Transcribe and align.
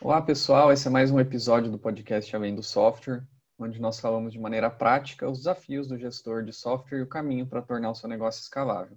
Olá, 0.00 0.22
pessoal. 0.22 0.72
Esse 0.72 0.86
é 0.86 0.90
mais 0.92 1.10
um 1.10 1.18
episódio 1.18 1.72
do 1.72 1.78
podcast 1.78 2.34
Além 2.34 2.54
do 2.54 2.62
Software, 2.62 3.24
onde 3.58 3.80
nós 3.80 3.98
falamos 3.98 4.32
de 4.32 4.38
maneira 4.38 4.70
prática 4.70 5.28
os 5.28 5.38
desafios 5.38 5.88
do 5.88 5.98
gestor 5.98 6.44
de 6.44 6.52
software 6.52 7.00
e 7.00 7.02
o 7.02 7.06
caminho 7.08 7.48
para 7.48 7.60
tornar 7.60 7.90
o 7.90 7.94
seu 7.96 8.08
negócio 8.08 8.40
escalável. 8.40 8.96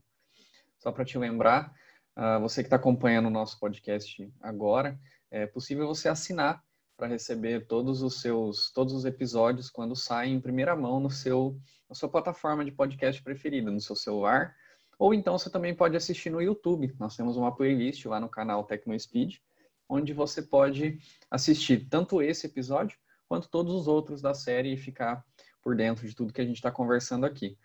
Só 0.78 0.92
para 0.92 1.04
te 1.04 1.18
lembrar, 1.18 1.74
uh, 2.16 2.40
você 2.40 2.62
que 2.62 2.68
está 2.68 2.76
acompanhando 2.76 3.26
o 3.26 3.32
nosso 3.32 3.60
podcast 3.60 4.32
agora, 4.40 4.96
é 5.32 5.48
possível 5.48 5.88
você 5.88 6.08
assinar 6.08 6.64
para 6.96 7.08
receber 7.08 7.66
todos 7.66 8.04
os 8.04 8.22
seus 8.22 8.72
todos 8.72 8.94
os 8.94 9.04
episódios 9.04 9.72
quando 9.72 9.96
saem 9.96 10.36
em 10.36 10.40
primeira 10.40 10.76
mão 10.76 11.00
no 11.00 11.10
seu 11.10 11.60
na 11.90 11.96
sua 11.96 12.10
plataforma 12.10 12.64
de 12.64 12.72
podcast 12.72 13.24
preferida, 13.24 13.72
no 13.72 13.82
seu 13.82 13.96
celular, 13.96 14.56
ou 15.00 15.16
então 15.16 15.36
você 15.36 15.50
também 15.50 15.74
pode 15.74 15.98
assistir 15.98 16.30
no 16.30 16.40
YouTube. 16.40 16.94
Nós 17.00 17.16
temos 17.16 17.38
uma 17.38 17.56
playlist 17.56 18.06
lá 18.06 18.20
no 18.20 18.30
canal 18.30 18.64
TecnoSpeed, 18.66 19.42
onde 19.92 20.14
você 20.14 20.42
pode 20.42 20.98
assistir 21.30 21.90
tanto 21.90 22.22
esse 22.22 22.48
episódio 22.48 22.98
quanto 23.28 23.50
todos 23.50 23.74
os 23.74 23.90
outros 23.90 24.22
da 24.22 24.34
série 24.34 24.72
e 24.72 24.78
ficar 24.78 25.22
por 25.62 25.76
dentro 25.76 26.08
de 26.08 26.16
tudo 26.16 26.32
que 26.32 26.40
a 26.40 26.46
gente 26.46 26.56
está 26.56 26.72
conversando 26.72 27.26
aqui. 27.26 27.58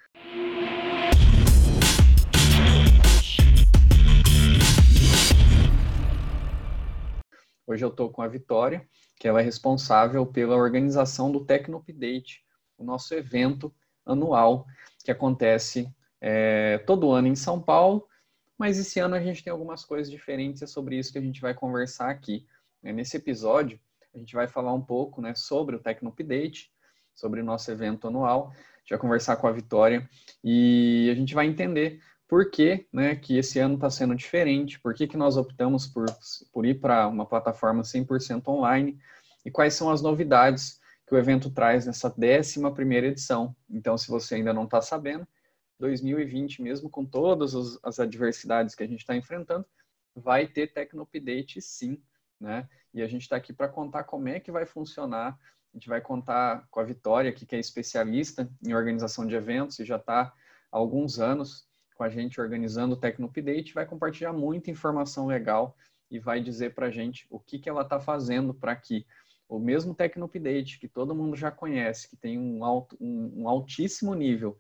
Hoje 7.65 7.85
eu 7.85 7.91
estou 7.91 8.11
com 8.11 8.23
a 8.23 8.29
Vitória, 8.29 8.85
que 9.21 9.29
ela 9.29 9.41
é 9.41 9.45
responsável 9.45 10.27
pela 10.27 10.57
organização 10.57 11.31
do 11.31 11.45
Tecno 11.45 11.79
Update, 11.79 12.45
o 12.77 12.83
nosso 12.83 13.15
evento 13.15 13.73
anual 14.05 14.67
que 15.05 15.13
acontece 15.13 15.89
é, 16.21 16.79
todo 16.79 17.13
ano 17.13 17.29
em 17.29 17.37
São 17.37 17.63
Paulo 17.63 18.09
mas 18.59 18.79
esse 18.79 18.99
ano 18.99 19.15
a 19.15 19.21
gente 19.21 19.43
tem 19.43 19.51
algumas 19.51 19.85
coisas 19.85 20.11
diferentes, 20.11 20.63
é 20.63 20.67
sobre 20.67 20.99
isso 20.99 21.13
que 21.13 21.19
a 21.19 21.23
gente 21.23 21.41
vai 21.41 21.55
conversar 21.55 22.11
aqui. 22.11 22.47
Né? 22.83 22.93
Nesse 22.93 23.17
episódio, 23.17 23.79
a 24.15 24.19
gente 24.19 24.35
vai 24.35 24.49
falar 24.49 24.73
um 24.73 24.81
pouco 24.81 25.21
né, 25.21 25.35
sobre 25.35 25.77
o 25.77 25.79
Tecno 25.79 26.11
Update, 26.11 26.71
sobre 27.15 27.41
o 27.41 27.45
nosso 27.45 27.71
evento 27.71 28.09
anual, 28.09 28.53
a 28.53 28.79
gente 28.81 28.91
vai 28.91 28.99
conversar 28.99 29.37
com 29.37 29.47
a 29.47 29.53
Vitória 29.53 30.09
e 30.45 31.09
a 31.11 31.15
gente 31.15 31.35
vai 31.35 31.47
entender 31.47 32.01
por 32.29 32.51
que, 32.51 32.87
né, 32.93 33.15
que 33.15 33.39
esse 33.39 33.59
ano 33.59 33.75
está 33.75 33.89
sendo 33.89 34.15
diferente, 34.15 34.81
por 34.81 34.95
que, 34.95 35.07
que 35.07 35.17
nós 35.17 35.37
optamos 35.37 35.87
por, 35.87 36.07
por 36.53 36.67
ir 36.67 36.81
para 36.81 37.07
uma 37.07 37.25
plataforma 37.25 37.83
100% 37.83 38.49
online 38.49 38.99
e 39.45 39.51
quais 39.51 39.75
são 39.75 39.91
as 39.91 40.03
novidades 40.03 40.81
que 41.07 41.15
o 41.15 41.19
evento 41.19 41.51
traz 41.51 41.87
nessa 41.87 42.09
11 42.09 42.75
primeira 42.75 43.07
edição. 43.07 43.55
Então, 43.71 43.97
se 43.97 44.09
você 44.09 44.35
ainda 44.35 44.53
não 44.53 44.65
está 44.65 44.83
sabendo, 44.83 45.27
2020, 45.79 46.63
mesmo 46.63 46.89
com 46.89 47.05
todas 47.05 47.55
as 47.83 48.01
adversidades 48.01 48.75
que 48.75 48.83
a 48.83 48.87
gente 48.87 49.01
está 49.01 49.17
enfrentando, 49.17 49.67
vai 50.15 50.47
ter 50.47 50.73
Tecno 50.73 51.03
Update 51.03 51.61
sim, 51.61 52.01
né? 52.41 52.69
E 52.95 53.03
a 53.03 53.07
gente 53.07 53.23
está 53.23 53.37
aqui 53.37 53.53
para 53.53 53.69
contar 53.69 54.05
como 54.05 54.29
é 54.29 54.41
que 54.41 54.51
vai 54.51 54.65
funcionar. 54.65 55.39
A 55.73 55.77
gente 55.77 55.89
vai 55.89 56.01
contar 56.01 56.67
com 56.71 56.81
a 56.81 56.85
Vitória, 56.85 57.33
que 57.33 57.55
é 57.55 57.59
especialista 57.59 58.51
em 58.65 58.75
organização 58.75 59.27
de 59.27 59.35
eventos 59.35 59.79
e 59.79 59.85
já 59.85 59.97
está 59.97 60.23
há 60.23 60.33
alguns 60.71 61.19
anos 61.19 61.67
com 61.95 62.05
a 62.05 62.09
gente 62.09 62.41
organizando 62.41 62.95
o 62.95 62.97
Tecno 62.97 63.27
Update, 63.27 63.75
vai 63.75 63.87
compartilhar 63.87 64.33
muita 64.33 64.71
informação 64.71 65.27
legal 65.27 65.77
e 66.11 66.19
vai 66.19 66.41
dizer 66.41 66.75
para 66.75 66.87
a 66.87 66.91
gente 66.91 67.27
o 67.31 67.41
que, 67.41 67.59
que 67.59 67.69
ela 67.69 67.83
está 67.83 67.99
fazendo 67.99 68.55
para 68.55 68.77
que 68.77 69.07
o 69.49 69.59
mesmo 69.59 69.95
Tecno 69.95 70.27
Update, 70.27 70.79
que 70.79 70.89
todo 70.89 71.15
mundo 71.15 71.37
já 71.37 71.51
conhece, 71.51 72.09
que 72.09 72.17
tem 72.17 72.39
um, 72.39 72.65
alto, 72.65 72.97
um, 73.01 73.43
um 73.43 73.49
altíssimo 73.49 74.15
nível 74.15 74.57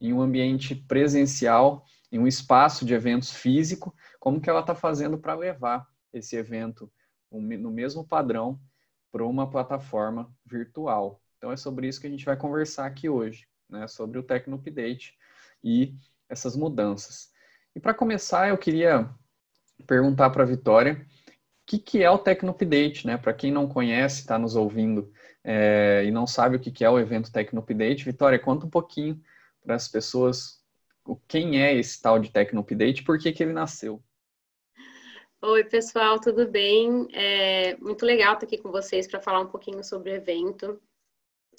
em 0.00 0.12
um 0.12 0.20
ambiente 0.20 0.74
presencial, 0.74 1.84
em 2.10 2.18
um 2.18 2.26
espaço 2.26 2.84
de 2.84 2.94
eventos 2.94 3.32
físico, 3.32 3.94
como 4.20 4.40
que 4.40 4.48
ela 4.48 4.60
está 4.60 4.74
fazendo 4.74 5.18
para 5.18 5.34
levar 5.34 5.86
esse 6.12 6.36
evento 6.36 6.90
no 7.30 7.70
mesmo 7.70 8.06
padrão 8.06 8.60
para 9.10 9.24
uma 9.24 9.50
plataforma 9.50 10.32
virtual. 10.46 11.20
Então 11.36 11.50
é 11.52 11.56
sobre 11.56 11.88
isso 11.88 12.00
que 12.00 12.06
a 12.06 12.10
gente 12.10 12.24
vai 12.24 12.36
conversar 12.36 12.86
aqui 12.86 13.08
hoje, 13.08 13.46
né? 13.68 13.86
sobre 13.88 14.18
o 14.18 14.22
Tecno 14.22 14.56
Update 14.56 15.14
e 15.62 15.94
essas 16.28 16.56
mudanças. 16.56 17.30
E 17.74 17.80
para 17.80 17.94
começar, 17.94 18.48
eu 18.48 18.58
queria 18.58 19.10
perguntar 19.86 20.30
para 20.30 20.44
a 20.44 20.46
Vitória 20.46 21.04
o 21.28 21.66
que, 21.66 21.78
que 21.78 22.02
é 22.02 22.10
o 22.10 22.18
Tecno 22.18 22.50
Update, 22.50 23.06
né? 23.06 23.16
Para 23.16 23.32
quem 23.32 23.50
não 23.50 23.66
conhece, 23.66 24.20
está 24.20 24.38
nos 24.38 24.54
ouvindo 24.54 25.10
é, 25.42 26.04
e 26.06 26.10
não 26.10 26.26
sabe 26.26 26.56
o 26.56 26.60
que, 26.60 26.70
que 26.70 26.84
é 26.84 26.90
o 26.90 26.98
evento 26.98 27.32
Tecno 27.32 27.60
Update, 27.60 28.04
Vitória, 28.04 28.38
conta 28.38 28.66
um 28.66 28.70
pouquinho 28.70 29.20
para 29.64 29.74
as 29.74 29.88
pessoas 29.88 30.62
quem 31.26 31.62
é 31.62 31.74
esse 31.74 32.00
tal 32.00 32.18
de 32.18 32.30
Tecno 32.30 32.60
Update 32.60 33.02
e 33.02 33.04
por 33.04 33.18
que, 33.18 33.32
que 33.32 33.42
ele 33.42 33.52
nasceu. 33.52 34.02
Oi, 35.42 35.64
pessoal, 35.64 36.18
tudo 36.18 36.48
bem? 36.48 37.06
É 37.12 37.76
muito 37.76 38.06
legal 38.06 38.34
estar 38.34 38.46
aqui 38.46 38.56
com 38.56 38.70
vocês 38.70 39.06
para 39.06 39.20
falar 39.20 39.40
um 39.40 39.50
pouquinho 39.50 39.84
sobre 39.84 40.10
o 40.10 40.14
evento. 40.14 40.80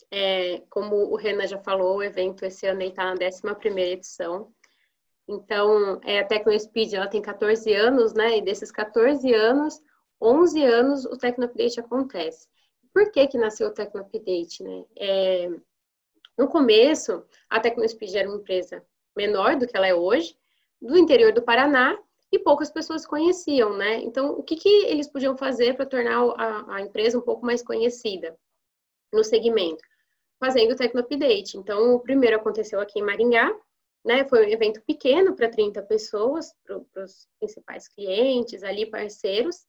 É, 0.10 0.64
como 0.70 0.96
o 0.96 1.16
Renan 1.16 1.48
já 1.48 1.60
falou, 1.60 1.98
o 1.98 2.04
evento 2.04 2.44
esse 2.44 2.66
ano 2.66 2.82
está 2.82 3.06
na 3.06 3.14
11 3.14 3.80
edição. 3.82 4.52
Então, 5.28 6.00
é, 6.04 6.20
a 6.20 6.26
TecnoSpeed 6.26 6.96
ela 6.96 7.08
tem 7.08 7.22
14 7.22 7.72
anos, 7.74 8.14
né? 8.14 8.38
E 8.38 8.42
desses 8.42 8.72
14 8.72 9.32
anos, 9.34 9.80
11 10.22 10.64
anos 10.64 11.06
o 11.06 11.18
Tecno 11.18 11.46
Update 11.46 11.80
acontece. 11.80 12.48
Por 12.94 13.12
que 13.12 13.28
que 13.28 13.38
nasceu 13.38 13.68
o 13.68 13.74
Tecno 13.74 14.02
Update, 14.02 14.64
né? 14.64 14.86
É, 14.98 15.50
no 16.38 16.48
começo, 16.48 17.24
a 17.50 17.60
Tecnospeed 17.60 18.18
era 18.18 18.30
uma 18.30 18.38
empresa 18.38 18.86
menor 19.16 19.56
do 19.58 19.68
que 19.68 19.76
ela 19.76 19.88
é 19.88 19.94
hoje, 19.94 20.38
do 20.82 20.98
interior 20.98 21.32
do 21.32 21.42
Paraná, 21.42 21.98
e 22.32 22.40
poucas 22.40 22.70
pessoas 22.70 23.06
conheciam, 23.06 23.78
né? 23.78 23.96
Então, 24.02 24.32
o 24.32 24.44
que, 24.44 24.56
que 24.56 24.70
eles 24.86 25.08
podiam 25.08 25.38
fazer 25.38 25.76
para 25.76 25.86
tornar 25.86 26.18
a, 26.38 26.76
a, 26.76 26.82
empresa 26.82 27.18
um 27.18 27.22
pouco 27.22 27.46
mais 27.46 27.64
conhecida 27.64 28.38
no 29.14 29.24
segmento? 29.24 29.82
Fazendo 30.38 30.74
o 30.74 30.76
Tecno 30.76 31.00
Update. 31.00 31.58
Então, 31.58 31.96
o 31.96 32.00
primeiro 32.00 32.36
aconteceu 32.36 32.80
aqui 32.82 33.00
em 33.00 33.04
Maringá, 33.04 33.56
né? 34.04 34.28
Foi 34.28 34.46
um 34.46 34.50
evento 34.50 34.82
pequeno 34.82 35.34
para 35.34 35.50
30 35.50 35.82
pessoas, 35.84 36.54
para 36.66 37.06
os 37.06 37.28
principais 37.40 37.88
clientes, 37.88 38.64
ali, 38.64 38.86
parceiros. 38.86 39.66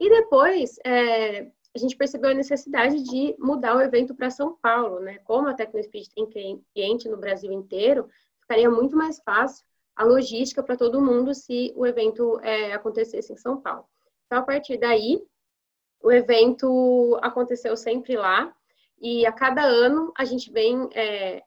E 0.00 0.08
depois, 0.08 0.76
é, 0.84 1.50
a 1.76 1.78
gente 1.78 1.96
percebeu 1.96 2.30
a 2.30 2.34
necessidade 2.34 3.02
de 3.02 3.36
mudar 3.38 3.76
o 3.76 3.80
evento 3.82 4.14
para 4.14 4.30
São 4.30 4.56
Paulo, 4.56 4.98
né? 5.00 5.18
Como 5.24 5.46
a 5.46 5.54
TecnoSpeed 5.54 6.08
tem 6.08 6.64
cliente 6.72 7.06
no 7.06 7.18
Brasil 7.18 7.52
inteiro, 7.52 8.08
ficaria 8.40 8.70
muito 8.70 8.96
mais 8.96 9.20
fácil 9.20 9.64
a 9.94 10.04
logística 10.04 10.62
para 10.62 10.76
todo 10.76 11.02
mundo 11.02 11.34
se 11.34 11.72
o 11.76 11.86
evento 11.86 12.40
é, 12.40 12.72
acontecesse 12.72 13.32
em 13.32 13.36
São 13.36 13.60
Paulo. 13.60 13.86
Então, 14.26 14.38
a 14.38 14.42
partir 14.42 14.78
daí, 14.78 15.22
o 16.02 16.10
evento 16.10 17.18
aconteceu 17.20 17.76
sempre 17.76 18.16
lá 18.16 18.54
e 18.98 19.26
a 19.26 19.32
cada 19.32 19.62
ano 19.62 20.12
a 20.16 20.24
gente 20.24 20.50
vem 20.50 20.88
é, 20.94 21.42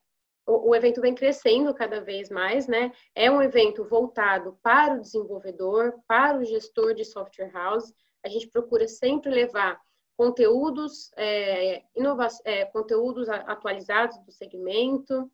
o, 0.46 0.70
o, 0.70 0.76
evento 0.76 1.02
vem 1.02 1.16
crescendo 1.16 1.74
cada 1.74 2.02
vez 2.02 2.30
mais, 2.30 2.68
né? 2.68 2.92
É 3.16 3.32
um 3.32 3.42
evento 3.42 3.84
voltado 3.84 4.60
para 4.62 4.96
o 4.96 5.02
desenvolvedor, 5.02 5.96
para 6.08 6.38
o 6.38 6.46
gestor 6.46 6.94
de 6.94 7.04
software 7.04 7.52
house. 7.52 7.92
A 8.24 8.30
gente 8.30 8.48
procura 8.48 8.88
sempre 8.88 9.32
levar 9.32 9.80
conteúdos, 10.20 11.14
é, 11.16 11.82
inova 11.96 12.28
é, 12.44 12.66
conteúdos 12.66 13.30
atualizados 13.30 14.18
do 14.26 14.34
segmento. 14.34 15.32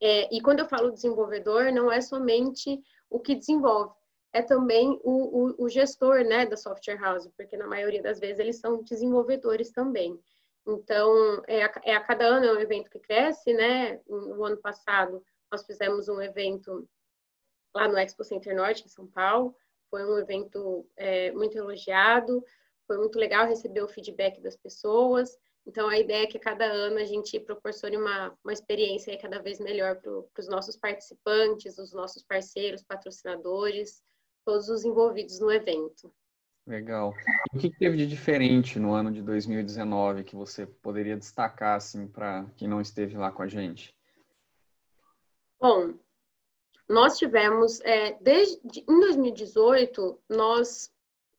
É, 0.00 0.34
e 0.34 0.40
quando 0.40 0.60
eu 0.60 0.66
falo 0.66 0.90
desenvolvedor, 0.90 1.70
não 1.70 1.92
é 1.92 2.00
somente 2.00 2.82
o 3.10 3.20
que 3.20 3.34
desenvolve, 3.34 3.94
é 4.32 4.40
também 4.40 4.98
o, 5.04 5.10
o, 5.12 5.64
o, 5.64 5.68
gestor 5.68 6.24
né, 6.24 6.46
da 6.46 6.56
software 6.56 6.98
house, 6.98 7.28
porque 7.36 7.54
na 7.54 7.66
maioria 7.66 8.00
das 8.00 8.18
vezes 8.18 8.38
eles 8.38 8.58
são 8.60 8.82
desenvolvedores 8.82 9.70
também. 9.70 10.18
Então, 10.66 11.42
é 11.46 11.64
a, 11.64 11.72
é 11.84 11.94
a 11.94 12.00
cada 12.00 12.24
ano 12.24 12.46
é 12.46 12.52
um 12.54 12.60
evento 12.60 12.88
que 12.88 12.98
cresce, 12.98 13.52
né? 13.52 14.00
No 14.08 14.42
ano 14.42 14.56
passado, 14.56 15.22
nós 15.52 15.66
fizemos 15.66 16.08
um 16.08 16.18
evento 16.18 16.88
lá 17.74 17.86
no 17.86 17.98
Expo 17.98 18.24
Center 18.24 18.56
Norte, 18.56 18.86
em 18.86 18.88
São 18.88 19.06
Paulo. 19.06 19.54
Foi 19.90 20.02
um 20.02 20.16
evento 20.16 20.88
é, 20.96 21.30
muito 21.32 21.58
elogiado. 21.58 22.42
Foi 22.86 22.98
muito 22.98 23.18
legal 23.18 23.46
receber 23.46 23.82
o 23.82 23.88
feedback 23.88 24.40
das 24.40 24.56
pessoas. 24.56 25.38
Então, 25.66 25.88
a 25.88 25.98
ideia 25.98 26.24
é 26.24 26.26
que 26.26 26.38
cada 26.38 26.64
ano 26.64 26.98
a 26.98 27.04
gente 27.04 27.38
proporcione 27.38 27.96
uma, 27.96 28.36
uma 28.42 28.52
experiência 28.52 29.16
cada 29.18 29.40
vez 29.40 29.60
melhor 29.60 29.96
para 29.96 30.42
os 30.42 30.48
nossos 30.48 30.76
participantes, 30.76 31.78
os 31.78 31.92
nossos 31.92 32.22
parceiros, 32.22 32.82
patrocinadores, 32.82 34.02
todos 34.44 34.68
os 34.68 34.84
envolvidos 34.84 35.38
no 35.38 35.50
evento. 35.52 36.12
Legal. 36.66 37.12
O 37.52 37.58
que 37.58 37.70
teve 37.70 37.96
de 37.96 38.06
diferente 38.06 38.78
no 38.78 38.92
ano 38.92 39.10
de 39.10 39.22
2019 39.22 40.24
que 40.24 40.36
você 40.36 40.66
poderia 40.66 41.16
destacar 41.16 41.76
assim, 41.76 42.06
para 42.06 42.46
quem 42.56 42.68
não 42.68 42.80
esteve 42.80 43.16
lá 43.16 43.32
com 43.32 43.42
a 43.42 43.48
gente? 43.48 43.96
Bom, 45.60 45.94
nós 46.88 47.18
tivemos, 47.18 47.80
é, 47.82 48.12
desde 48.20 48.60
em 48.88 49.00
2018, 49.00 50.20
nós 50.28 50.91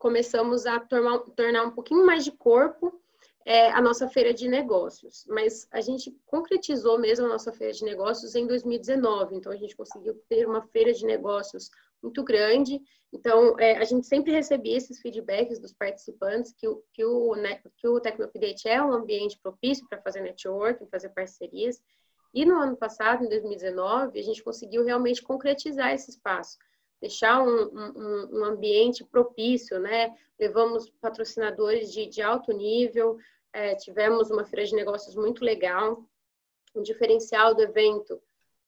começamos 0.03 0.65
a 0.65 0.81
tornar, 0.81 1.17
tornar 1.33 1.63
um 1.63 1.71
pouquinho 1.71 2.05
mais 2.05 2.25
de 2.25 2.31
corpo 2.33 3.01
é, 3.45 3.71
a 3.71 3.81
nossa 3.81 4.05
feira 4.09 4.33
de 4.33 4.49
negócios. 4.49 5.25
Mas 5.29 5.65
a 5.71 5.79
gente 5.79 6.13
concretizou 6.25 6.99
mesmo 6.99 7.25
a 7.25 7.29
nossa 7.29 7.53
feira 7.53 7.71
de 7.71 7.85
negócios 7.85 8.35
em 8.35 8.45
2019. 8.45 9.33
Então, 9.33 9.49
a 9.49 9.55
gente 9.55 9.77
conseguiu 9.77 10.21
ter 10.27 10.45
uma 10.45 10.61
feira 10.61 10.91
de 10.91 11.05
negócios 11.05 11.69
muito 12.01 12.21
grande. 12.21 12.81
Então, 13.13 13.57
é, 13.57 13.77
a 13.77 13.85
gente 13.85 14.05
sempre 14.05 14.33
recebia 14.33 14.75
esses 14.75 14.99
feedbacks 14.99 15.57
dos 15.57 15.71
participantes 15.71 16.51
que 16.51 16.67
que 16.91 17.05
o, 17.05 17.35
né, 17.35 17.61
que 17.77 17.87
o 17.87 18.01
é 18.65 18.83
um 18.83 18.91
ambiente 18.91 19.39
propício 19.41 19.87
para 19.87 20.01
fazer 20.01 20.19
networking, 20.19 20.85
fazer 20.87 21.09
parcerias. 21.09 21.81
E 22.33 22.43
no 22.43 22.57
ano 22.57 22.75
passado, 22.75 23.23
em 23.23 23.29
2019, 23.29 24.19
a 24.19 24.23
gente 24.23 24.43
conseguiu 24.43 24.83
realmente 24.83 25.21
concretizar 25.21 25.93
esse 25.93 26.09
espaço, 26.09 26.57
deixar 27.03 27.43
um, 27.43 27.65
um, 27.65 28.39
um 28.39 28.45
ambiente 28.45 29.03
propício, 29.03 29.77
né? 29.77 30.15
Levamos 30.39 30.89
patrocinadores 31.01 31.91
de, 31.91 32.05
de 32.07 32.21
alto 32.21 32.53
nível, 32.53 33.17
é, 33.51 33.75
tivemos 33.75 34.31
uma 34.31 34.45
feira 34.45 34.65
de 34.65 34.73
negócios 34.73 35.13
muito 35.13 35.43
legal. 35.43 36.01
Um 36.73 36.81
diferencial 36.81 37.53
do 37.53 37.61
evento 37.61 38.21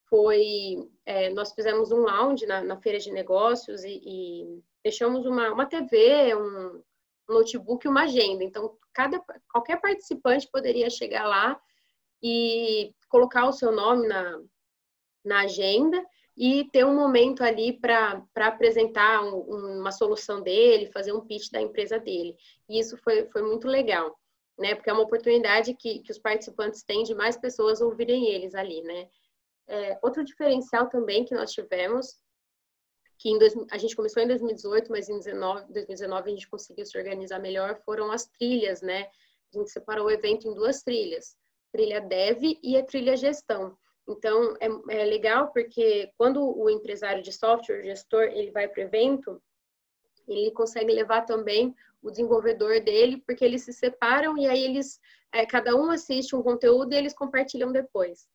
foi 0.09 0.85
é, 1.05 1.29
nós 1.29 1.53
fizemos 1.53 1.93
um 1.93 2.01
lounge 2.01 2.45
na, 2.45 2.61
na 2.61 2.75
feira 2.77 2.99
de 2.99 3.09
negócios 3.09 3.85
e, 3.85 4.01
e 4.05 4.63
deixamos 4.83 5.25
uma, 5.25 5.53
uma 5.53 5.65
TV, 5.65 6.35
um, 6.35 6.83
notebook 7.29 7.85
e 7.85 7.89
uma 7.89 8.03
agenda. 8.03 8.43
Então, 8.43 8.77
cada, 8.91 9.23
qualquer 9.49 9.79
participante 9.79 10.49
poderia 10.51 10.89
chegar 10.89 11.25
lá 11.25 11.57
e 12.21 12.93
colocar 13.07 13.47
o 13.47 13.53
seu 13.53 13.71
nome 13.71 14.09
na, 14.09 14.41
na 15.23 15.39
agenda 15.43 16.05
e 16.37 16.65
ter 16.71 16.85
um 16.85 16.95
momento 16.95 17.43
ali 17.43 17.73
para 17.79 18.25
apresentar 18.35 19.23
um, 19.23 19.79
uma 19.79 19.91
solução 19.91 20.41
dele, 20.41 20.91
fazer 20.91 21.13
um 21.13 21.25
pitch 21.25 21.49
da 21.49 21.61
empresa 21.61 21.97
dele. 21.97 22.35
E 22.67 22.79
isso 22.79 22.97
foi, 22.97 23.25
foi 23.27 23.41
muito 23.41 23.67
legal, 23.67 24.17
né? 24.59 24.75
Porque 24.75 24.89
é 24.89 24.93
uma 24.93 25.03
oportunidade 25.03 25.73
que, 25.73 25.99
que 25.99 26.11
os 26.11 26.19
participantes 26.19 26.83
têm 26.83 27.03
de 27.03 27.15
mais 27.15 27.37
pessoas 27.37 27.79
ouvirem 27.79 28.27
eles 28.27 28.53
ali, 28.53 28.81
né? 28.81 29.07
É, 29.67 29.97
outro 30.01 30.23
diferencial 30.23 30.89
também 30.89 31.23
que 31.23 31.33
nós 31.33 31.51
tivemos, 31.51 32.19
que 33.17 33.37
dois, 33.39 33.53
a 33.71 33.77
gente 33.77 33.95
começou 33.95 34.21
em 34.21 34.27
2018, 34.27 34.91
mas 34.91 35.07
em 35.07 35.17
19, 35.17 35.71
2019 35.71 36.29
a 36.29 36.33
gente 36.33 36.49
conseguiu 36.49 36.85
se 36.85 36.97
organizar 36.97 37.39
melhor, 37.39 37.81
foram 37.85 38.11
as 38.11 38.25
trilhas, 38.27 38.81
né? 38.81 39.09
A 39.53 39.57
gente 39.57 39.71
separou 39.71 40.07
o 40.07 40.11
evento 40.11 40.47
em 40.49 40.53
duas 40.53 40.83
trilhas, 40.83 41.37
trilha 41.71 42.01
dev 42.01 42.41
e 42.61 42.75
a 42.77 42.83
trilha 42.83 43.15
gestão. 43.15 43.77
Então, 44.07 44.55
é, 44.59 44.67
é 45.01 45.05
legal 45.05 45.51
porque 45.51 46.11
quando 46.17 46.41
o 46.41 46.69
empresário 46.69 47.23
de 47.23 47.31
software, 47.31 47.79
o 47.79 47.83
gestor, 47.83 48.23
ele 48.23 48.51
vai 48.51 48.67
para 48.67 48.81
o 48.81 48.83
evento, 48.83 49.41
ele 50.27 50.51
consegue 50.51 50.91
levar 50.91 51.21
também 51.21 51.75
o 52.01 52.11
desenvolvedor 52.11 52.81
dele, 52.81 53.23
porque 53.25 53.43
eles 53.43 53.63
se 53.63 53.73
separam 53.73 54.37
e 54.37 54.47
aí 54.47 54.63
eles, 54.63 54.99
é, 55.31 55.45
cada 55.45 55.75
um 55.75 55.89
assiste 55.89 56.35
um 56.35 56.43
conteúdo 56.43 56.93
e 56.93 56.97
eles 56.97 57.13
compartilham 57.13 57.71
depois. 57.71 58.27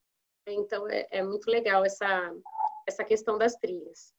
Então 0.45 0.87
é, 0.89 1.07
é 1.09 1.23
muito 1.23 1.49
legal 1.49 1.85
essa, 1.85 2.33
essa 2.87 3.03
questão 3.03 3.37
das 3.37 3.55
trilhas. 3.55 4.13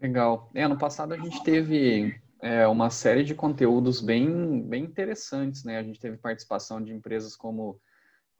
Legal. 0.00 0.50
É, 0.54 0.62
ano 0.62 0.78
passado 0.78 1.12
a 1.12 1.18
gente 1.18 1.42
teve 1.44 2.18
é, 2.40 2.66
uma 2.66 2.88
série 2.88 3.22
de 3.22 3.34
conteúdos 3.34 4.00
bem, 4.00 4.62
bem 4.62 4.84
interessantes, 4.84 5.62
né? 5.62 5.78
A 5.78 5.82
gente 5.82 6.00
teve 6.00 6.16
participação 6.16 6.82
de 6.82 6.92
empresas 6.92 7.36
como 7.36 7.78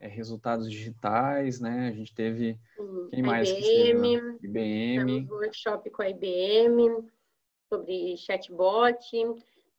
é, 0.01 0.07
Resultados 0.07 0.69
Digitais, 0.69 1.61
né? 1.61 1.87
A 1.87 1.91
gente 1.91 2.13
teve... 2.13 2.59
Sim, 2.75 3.09
quem 3.11 3.23
mais? 3.23 3.49
IBM. 3.49 4.37
Que 4.39 4.47
IBM. 4.47 5.27
Um 5.29 5.35
workshop 5.35 5.89
com 5.91 6.01
a 6.01 6.09
IBM 6.09 7.07
sobre 7.69 8.17
chatbot. 8.17 8.97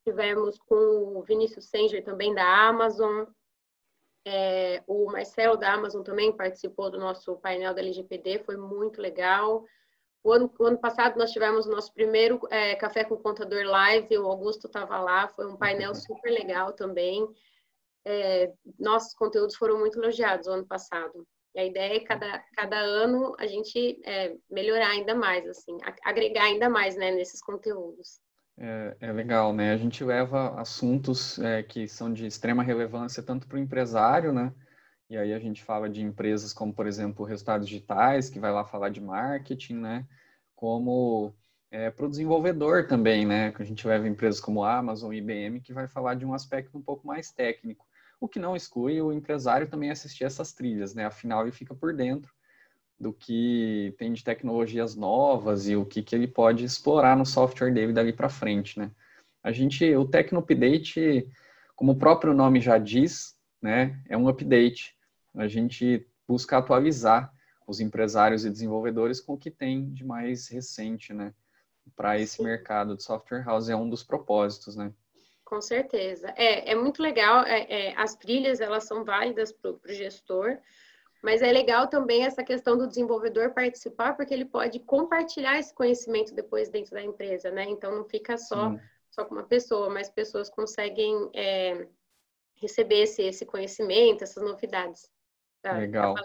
Tivemos 0.04 0.58
com 0.60 1.18
o 1.18 1.22
Vinícius 1.22 1.66
Sanger 1.66 2.04
também 2.04 2.32
da 2.34 2.68
Amazon. 2.68 3.26
É, 4.24 4.82
o 4.86 5.06
Marcelo 5.10 5.56
da 5.56 5.72
Amazon 5.72 6.02
também 6.02 6.32
participou 6.32 6.88
do 6.90 6.98
nosso 6.98 7.36
painel 7.36 7.74
da 7.74 7.80
LGPD, 7.80 8.38
foi 8.40 8.56
muito 8.56 9.00
legal. 9.00 9.64
O 10.22 10.32
ano, 10.32 10.52
o 10.56 10.64
ano 10.64 10.78
passado 10.78 11.18
nós 11.18 11.32
tivemos 11.32 11.66
o 11.66 11.70
nosso 11.70 11.92
primeiro 11.92 12.40
é, 12.48 12.76
Café 12.76 13.02
com 13.02 13.16
Contador 13.16 13.64
Live, 13.64 14.16
o 14.16 14.26
Augusto 14.26 14.68
estava 14.68 15.00
lá, 15.00 15.26
foi 15.26 15.46
um 15.46 15.56
painel 15.56 15.90
uhum. 15.90 15.94
super 15.96 16.30
legal 16.30 16.72
também. 16.72 17.28
É, 18.04 18.52
nossos 18.78 19.14
conteúdos 19.14 19.56
foram 19.56 19.78
muito 19.78 19.98
elogiados 19.98 20.46
o 20.46 20.52
ano 20.52 20.66
passado. 20.66 21.26
E 21.54 21.60
a 21.60 21.64
ideia 21.66 21.96
é 21.96 22.00
cada, 22.00 22.38
cada 22.56 22.78
ano 22.78 23.34
a 23.38 23.46
gente 23.46 24.00
é, 24.04 24.34
melhorar 24.50 24.88
ainda 24.88 25.14
mais, 25.14 25.46
assim, 25.46 25.76
agregar 26.02 26.44
ainda 26.44 26.68
mais 26.68 26.96
né, 26.96 27.10
nesses 27.10 27.42
conteúdos. 27.42 28.20
É, 28.56 28.96
é, 29.00 29.12
legal, 29.12 29.52
né? 29.52 29.72
A 29.72 29.76
gente 29.76 30.04
leva 30.04 30.60
assuntos 30.60 31.38
é, 31.38 31.62
que 31.62 31.88
são 31.88 32.12
de 32.12 32.26
extrema 32.26 32.62
relevância 32.62 33.22
tanto 33.22 33.46
para 33.46 33.56
o 33.56 33.60
empresário, 33.60 34.32
né? 34.32 34.52
E 35.10 35.16
aí 35.16 35.32
a 35.34 35.38
gente 35.38 35.62
fala 35.62 35.90
de 35.90 36.02
empresas 36.02 36.52
como, 36.52 36.72
por 36.72 36.86
exemplo, 36.86 37.24
resultados 37.24 37.66
digitais, 37.66 38.30
que 38.30 38.40
vai 38.40 38.50
lá 38.52 38.64
falar 38.64 38.88
de 38.88 39.00
marketing, 39.00 39.74
né? 39.74 40.06
Como 40.54 41.34
é, 41.70 41.90
para 41.90 42.06
o 42.06 42.08
desenvolvedor 42.08 42.86
também, 42.86 43.26
né? 43.26 43.52
Que 43.52 43.62
a 43.62 43.64
gente 43.64 43.86
leva 43.86 44.08
empresas 44.08 44.40
como 44.40 44.64
Amazon 44.64 45.12
IBM, 45.12 45.60
que 45.60 45.72
vai 45.72 45.88
falar 45.88 46.14
de 46.14 46.24
um 46.24 46.34
aspecto 46.34 46.78
um 46.78 46.82
pouco 46.82 47.06
mais 47.06 47.30
técnico. 47.30 47.86
O 48.22 48.28
que 48.28 48.38
não 48.38 48.54
exclui 48.54 49.02
o 49.02 49.12
empresário 49.12 49.68
também 49.68 49.90
assistir 49.90 50.22
essas 50.22 50.52
trilhas, 50.52 50.94
né? 50.94 51.04
Afinal, 51.04 51.42
ele 51.42 51.50
fica 51.50 51.74
por 51.74 51.92
dentro 51.92 52.32
do 52.96 53.12
que 53.12 53.92
tem 53.98 54.12
de 54.12 54.22
tecnologias 54.22 54.94
novas 54.94 55.66
e 55.66 55.74
o 55.74 55.84
que, 55.84 56.04
que 56.04 56.14
ele 56.14 56.28
pode 56.28 56.64
explorar 56.64 57.16
no 57.16 57.26
software 57.26 57.72
dele 57.72 57.92
dali 57.92 58.12
para 58.12 58.28
frente, 58.28 58.78
né? 58.78 58.92
A 59.42 59.50
gente, 59.50 59.92
o 59.96 60.06
Tecno 60.06 60.38
Update, 60.38 61.28
como 61.74 61.90
o 61.90 61.98
próprio 61.98 62.32
nome 62.32 62.60
já 62.60 62.78
diz, 62.78 63.36
né, 63.60 64.00
é 64.08 64.16
um 64.16 64.28
update. 64.28 64.96
A 65.34 65.48
gente 65.48 66.06
busca 66.28 66.58
atualizar 66.58 67.34
os 67.66 67.80
empresários 67.80 68.44
e 68.44 68.50
desenvolvedores 68.50 69.20
com 69.20 69.32
o 69.32 69.38
que 69.38 69.50
tem 69.50 69.92
de 69.92 70.04
mais 70.04 70.46
recente, 70.46 71.12
né, 71.12 71.34
para 71.96 72.20
esse 72.20 72.40
mercado 72.40 72.96
de 72.96 73.02
software 73.02 73.42
house 73.42 73.68
é 73.68 73.74
um 73.74 73.90
dos 73.90 74.04
propósitos, 74.04 74.76
né? 74.76 74.92
Com 75.52 75.60
certeza. 75.60 76.32
É, 76.34 76.70
é 76.70 76.74
muito 76.74 77.02
legal. 77.02 77.44
É, 77.44 77.66
é, 77.68 77.94
as 77.94 78.14
trilhas 78.14 78.58
elas 78.58 78.84
são 78.84 79.04
válidas 79.04 79.52
para 79.52 79.72
o 79.72 79.80
gestor, 79.84 80.56
mas 81.22 81.42
é 81.42 81.52
legal 81.52 81.88
também 81.88 82.24
essa 82.24 82.42
questão 82.42 82.74
do 82.74 82.88
desenvolvedor 82.88 83.52
participar, 83.52 84.16
porque 84.16 84.32
ele 84.32 84.46
pode 84.46 84.80
compartilhar 84.80 85.58
esse 85.58 85.74
conhecimento 85.74 86.34
depois 86.34 86.70
dentro 86.70 86.92
da 86.92 87.02
empresa, 87.02 87.50
né? 87.50 87.64
Então 87.64 87.94
não 87.94 88.06
fica 88.06 88.38
só, 88.38 88.74
só 89.10 89.26
com 89.26 89.34
uma 89.34 89.42
pessoa, 89.42 89.90
mas 89.90 90.08
pessoas 90.08 90.48
conseguem 90.48 91.28
é, 91.34 91.86
receber 92.54 93.02
esse, 93.02 93.20
esse 93.20 93.44
conhecimento, 93.44 94.24
essas 94.24 94.42
novidades. 94.42 95.10
Da, 95.62 95.72
legal. 95.72 96.14
Da 96.14 96.22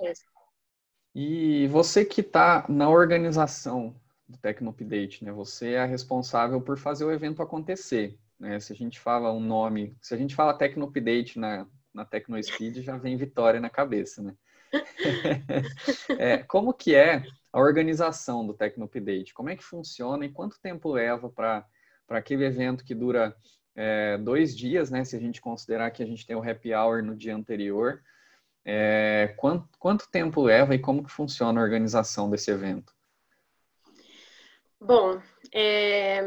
e 1.13 1.67
você 1.67 2.05
que 2.05 2.21
está 2.21 2.65
na 2.69 2.89
organização 2.89 3.93
do 4.25 4.37
Tecnopdate, 4.37 5.25
né? 5.25 5.33
Você 5.33 5.73
é 5.73 5.83
responsável 5.83 6.61
por 6.61 6.77
fazer 6.77 7.03
o 7.03 7.11
evento 7.11 7.41
acontecer. 7.41 8.17
Né? 8.39 8.59
Se 8.59 8.73
a 8.73 8.75
gente 8.75 8.99
fala 8.99 9.31
um 9.31 9.39
nome, 9.39 9.95
se 10.01 10.13
a 10.13 10.17
gente 10.17 10.35
fala 10.35 10.57
Tecnopdate 10.57 11.39
na, 11.39 11.67
na 11.93 12.05
TecnoSpeed, 12.05 12.81
já 12.81 12.97
vem 12.97 13.17
Vitória 13.17 13.59
na 13.59 13.69
cabeça, 13.69 14.21
né? 14.21 14.35
é, 16.19 16.37
como 16.39 16.73
que 16.73 16.93
é 16.93 17.23
a 17.51 17.59
organização 17.59 18.45
do 18.45 18.53
Tecnopdate? 18.53 19.33
Como 19.33 19.49
é 19.49 19.55
que 19.55 19.63
funciona 19.63 20.25
e 20.25 20.31
quanto 20.31 20.59
tempo 20.59 20.91
leva 20.91 21.29
para 21.29 21.65
aquele 22.09 22.45
evento 22.45 22.83
que 22.83 22.93
dura 22.93 23.35
é, 23.75 24.17
dois 24.17 24.55
dias, 24.55 24.91
né? 24.91 25.03
Se 25.05 25.15
a 25.15 25.19
gente 25.19 25.39
considerar 25.41 25.91
que 25.91 26.03
a 26.03 26.05
gente 26.05 26.25
tem 26.25 26.35
o 26.35 26.47
happy 26.47 26.73
hour 26.73 27.01
no 27.01 27.15
dia 27.15 27.35
anterior. 27.35 28.01
É, 28.65 29.33
quanto, 29.37 29.69
quanto 29.79 30.11
tempo 30.11 30.41
leva 30.41 30.75
e 30.75 30.79
como 30.79 31.03
que 31.03 31.11
funciona 31.11 31.61
a 31.61 31.63
organização 31.63 32.29
desse 32.29 32.51
evento? 32.51 32.93
Bom, 34.79 35.21
é, 35.53 36.21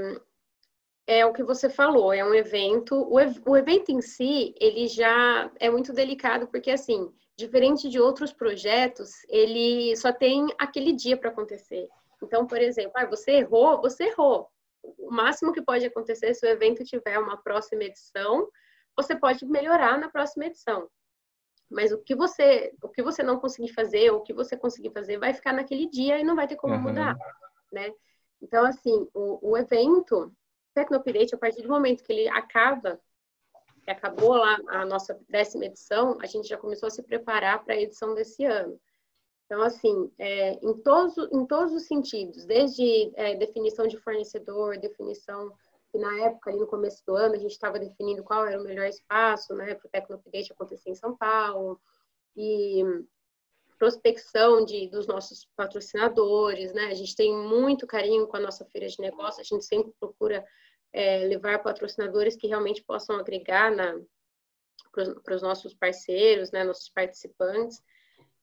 é 1.11 1.26
o 1.26 1.33
que 1.33 1.43
você 1.43 1.69
falou, 1.69 2.12
é 2.12 2.25
um 2.25 2.33
evento. 2.33 2.95
O, 2.95 3.17
o 3.50 3.57
evento 3.57 3.90
em 3.90 4.00
si, 4.00 4.55
ele 4.61 4.87
já 4.87 5.50
é 5.59 5.69
muito 5.69 5.93
delicado, 5.93 6.47
porque 6.47 6.71
assim, 6.71 7.12
diferente 7.37 7.88
de 7.88 7.99
outros 7.99 8.33
projetos, 8.33 9.11
ele 9.29 9.97
só 9.97 10.12
tem 10.12 10.47
aquele 10.57 10.93
dia 10.93 11.17
para 11.17 11.31
acontecer. 11.31 11.88
Então, 12.23 12.47
por 12.47 12.59
exemplo, 12.59 12.93
ah, 12.95 13.07
você 13.07 13.33
errou, 13.33 13.81
você 13.81 14.05
errou. 14.05 14.49
O 14.83 15.11
máximo 15.11 15.52
que 15.52 15.61
pode 15.61 15.85
acontecer 15.85 16.33
se 16.33 16.47
o 16.47 16.49
evento 16.49 16.85
tiver 16.85 17.19
uma 17.19 17.37
próxima 17.43 17.83
edição, 17.83 18.49
você 18.97 19.17
pode 19.17 19.45
melhorar 19.47 19.99
na 19.99 20.09
próxima 20.09 20.45
edição. 20.45 20.88
Mas 21.69 21.90
o 21.90 21.99
que 21.99 22.14
você, 22.14 22.73
o 22.85 22.88
que 22.88 23.02
você 23.02 23.21
não 23.21 23.40
conseguir 23.40 23.73
fazer, 23.73 24.12
o 24.12 24.21
que 24.21 24.33
você 24.33 24.57
conseguir 24.57 24.93
fazer, 24.93 25.19
vai 25.19 25.35
ficar 25.35 25.52
naquele 25.52 25.88
dia 25.88 26.21
e 26.21 26.25
não 26.25 26.37
vai 26.37 26.47
ter 26.47 26.55
como 26.55 26.75
uhum. 26.75 26.83
mudar, 26.83 27.17
né? 27.73 27.93
Então, 28.40 28.64
assim, 28.64 29.09
o, 29.12 29.50
o 29.50 29.59
evento 29.59 30.33
Tecnopirate, 30.84 31.34
a 31.34 31.38
partir 31.38 31.62
do 31.62 31.68
momento 31.68 32.02
que 32.02 32.12
ele 32.12 32.28
acaba 32.28 33.00
que 33.82 33.90
acabou 33.90 34.34
lá 34.34 34.58
a 34.68 34.84
nossa 34.84 35.18
décima 35.28 35.64
edição, 35.64 36.18
a 36.20 36.26
gente 36.26 36.46
já 36.46 36.56
começou 36.56 36.87
a 36.87 36.90
se 36.90 37.02
preparar 37.02 37.64
para 37.64 37.75
a 37.75 37.80
edição 37.80 38.14
desse 38.14 38.44
ano. 38.44 38.78
Então, 39.46 39.62
assim, 39.62 40.12
é, 40.18 40.52
em, 40.62 40.75
todos, 40.82 41.16
em 41.32 41.46
todos 41.46 41.72
os 41.72 41.87
sentidos, 41.87 42.44
desde 42.44 43.10
é, 43.14 43.34
definição 43.37 43.87
de 43.87 43.96
fornecedor, 43.96 44.78
definição 44.78 45.52
que 45.90 45.99
na 45.99 46.26
época, 46.26 46.50
ali 46.50 46.60
no 46.60 46.66
começo 46.66 47.02
do 47.04 47.16
ano, 47.16 47.34
a 47.34 47.38
gente 47.38 47.50
estava 47.50 47.78
definindo 47.78 48.22
qual 48.22 48.46
era 48.46 48.60
o 48.60 48.64
melhor 48.64 48.87
espaço 48.87 49.54
né, 49.54 49.75
para 49.75 49.87
o 49.87 49.90
Tecno 49.90 50.16
Update 50.16 50.52
acontecer 50.52 50.90
em 50.90 50.94
São 50.94 51.16
Paulo, 51.16 51.80
e 52.37 52.84
prospecção 53.78 54.64
de, 54.64 54.88
dos 54.88 55.06
nossos 55.06 55.49
patrocinadores, 55.56 56.72
né? 56.72 56.87
A 56.87 56.94
gente 56.94 57.16
tem 57.16 57.34
muito 57.34 57.87
carinho 57.87 58.26
com 58.26 58.37
a 58.37 58.40
nossa 58.40 58.64
feira 58.66 58.87
de 58.87 59.00
negócio, 59.00 59.40
a 59.40 59.44
gente 59.44 59.64
sempre 59.64 59.92
procura 59.99 60.44
é, 60.92 61.18
levar 61.25 61.62
patrocinadores 61.62 62.37
que 62.37 62.47
realmente 62.47 62.82
possam 62.82 63.16
agregar 63.16 63.73
para 64.92 65.35
os 65.35 65.42
nossos 65.42 65.75
parceiros, 65.75 66.50
né, 66.50 66.64
nossos 66.64 66.88
participantes. 66.88 67.82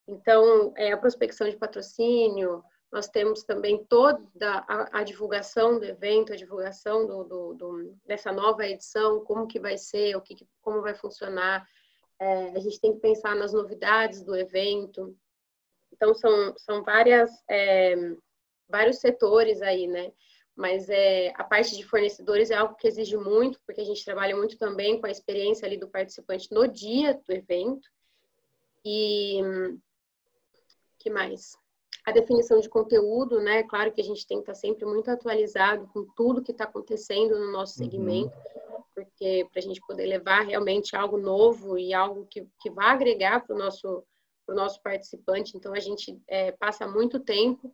Então, 0.08 0.74
é, 0.78 0.92
a 0.92 0.98
prospecção 0.98 1.50
de 1.50 1.58
patrocínio, 1.58 2.64
nós 2.92 3.10
temos 3.10 3.44
também 3.44 3.84
toda 3.86 4.24
a, 4.68 5.00
a 5.00 5.04
divulgação 5.04 5.78
do 5.78 5.86
evento, 5.86 6.32
a 6.32 6.38
divulgação 6.38 7.06
do, 7.06 7.24
do, 7.26 7.54
do, 7.56 7.98
dessa 8.06 8.32
nova 8.32 8.66
edição, 8.66 9.24
como 9.26 9.48
que 9.48 9.60
vai 9.60 9.78
ser, 9.78 10.16
o 10.16 10.22
que, 10.22 10.48
como 10.62 10.82
vai 10.82 10.96
funcionar. 10.96 11.68
É, 12.20 12.52
a 12.52 12.60
gente 12.60 12.80
tem 12.80 12.94
que 12.94 13.02
pensar 13.02 13.36
nas 13.36 13.52
novidades 13.52 14.24
do 14.24 14.36
evento. 14.36 15.16
Então, 15.92 16.14
são, 16.16 16.58
são 16.58 16.84
várias, 16.84 17.30
é, 17.50 17.96
vários 18.70 19.00
setores 19.00 19.62
aí, 19.62 19.88
né? 19.88 20.14
Mas 20.58 20.90
é, 20.90 21.32
a 21.36 21.44
parte 21.44 21.78
de 21.78 21.86
fornecedores 21.86 22.50
é 22.50 22.56
algo 22.56 22.76
que 22.76 22.88
exige 22.88 23.16
muito, 23.16 23.62
porque 23.64 23.80
a 23.80 23.86
gente 23.86 24.04
trabalha 24.04 24.36
muito 24.36 24.58
também 24.58 25.00
com 25.00 25.06
a 25.06 25.12
experiência 25.12 25.68
ali 25.68 25.78
do 25.78 25.88
participante 25.88 26.52
no 26.52 26.68
dia 26.68 27.14
do 27.14 27.32
evento. 27.32 27.88
E 28.84 29.40
que 30.98 31.12
mais? 31.12 31.56
A 32.06 32.12
definição 32.12 32.60
de 32.60 32.68
conteúdo, 32.68 33.40
né? 33.40 33.62
Claro 33.64 33.92
que 33.92 34.02
a 34.02 34.04
gente 34.04 34.26
tem 34.26 34.38
que 34.38 34.44
estar 34.44 34.56
sempre 34.56 34.84
muito 34.84 35.12
atualizado 35.12 35.88
com 35.94 36.08
tudo 36.16 36.42
que 36.42 36.52
está 36.52 36.64
acontecendo 36.64 37.38
no 37.38 37.52
nosso 37.52 37.80
uhum. 37.80 37.86
segmento, 37.86 38.36
uhum. 38.36 38.84
porque 38.96 39.48
para 39.52 39.60
a 39.60 39.64
gente 39.64 39.80
poder 39.82 40.08
levar 40.08 40.42
realmente 40.42 40.96
algo 40.96 41.18
novo 41.18 41.78
e 41.78 41.94
algo 41.94 42.26
que, 42.26 42.48
que 42.60 42.72
vai 42.72 42.88
agregar 42.88 43.46
para 43.46 43.56
o 43.56 43.60
nosso, 43.60 44.04
nosso 44.48 44.82
participante. 44.82 45.56
Então, 45.56 45.74
a 45.74 45.80
gente 45.80 46.20
é, 46.28 46.52
passa 46.52 46.88
muito 46.88 47.20
tempo 47.20 47.72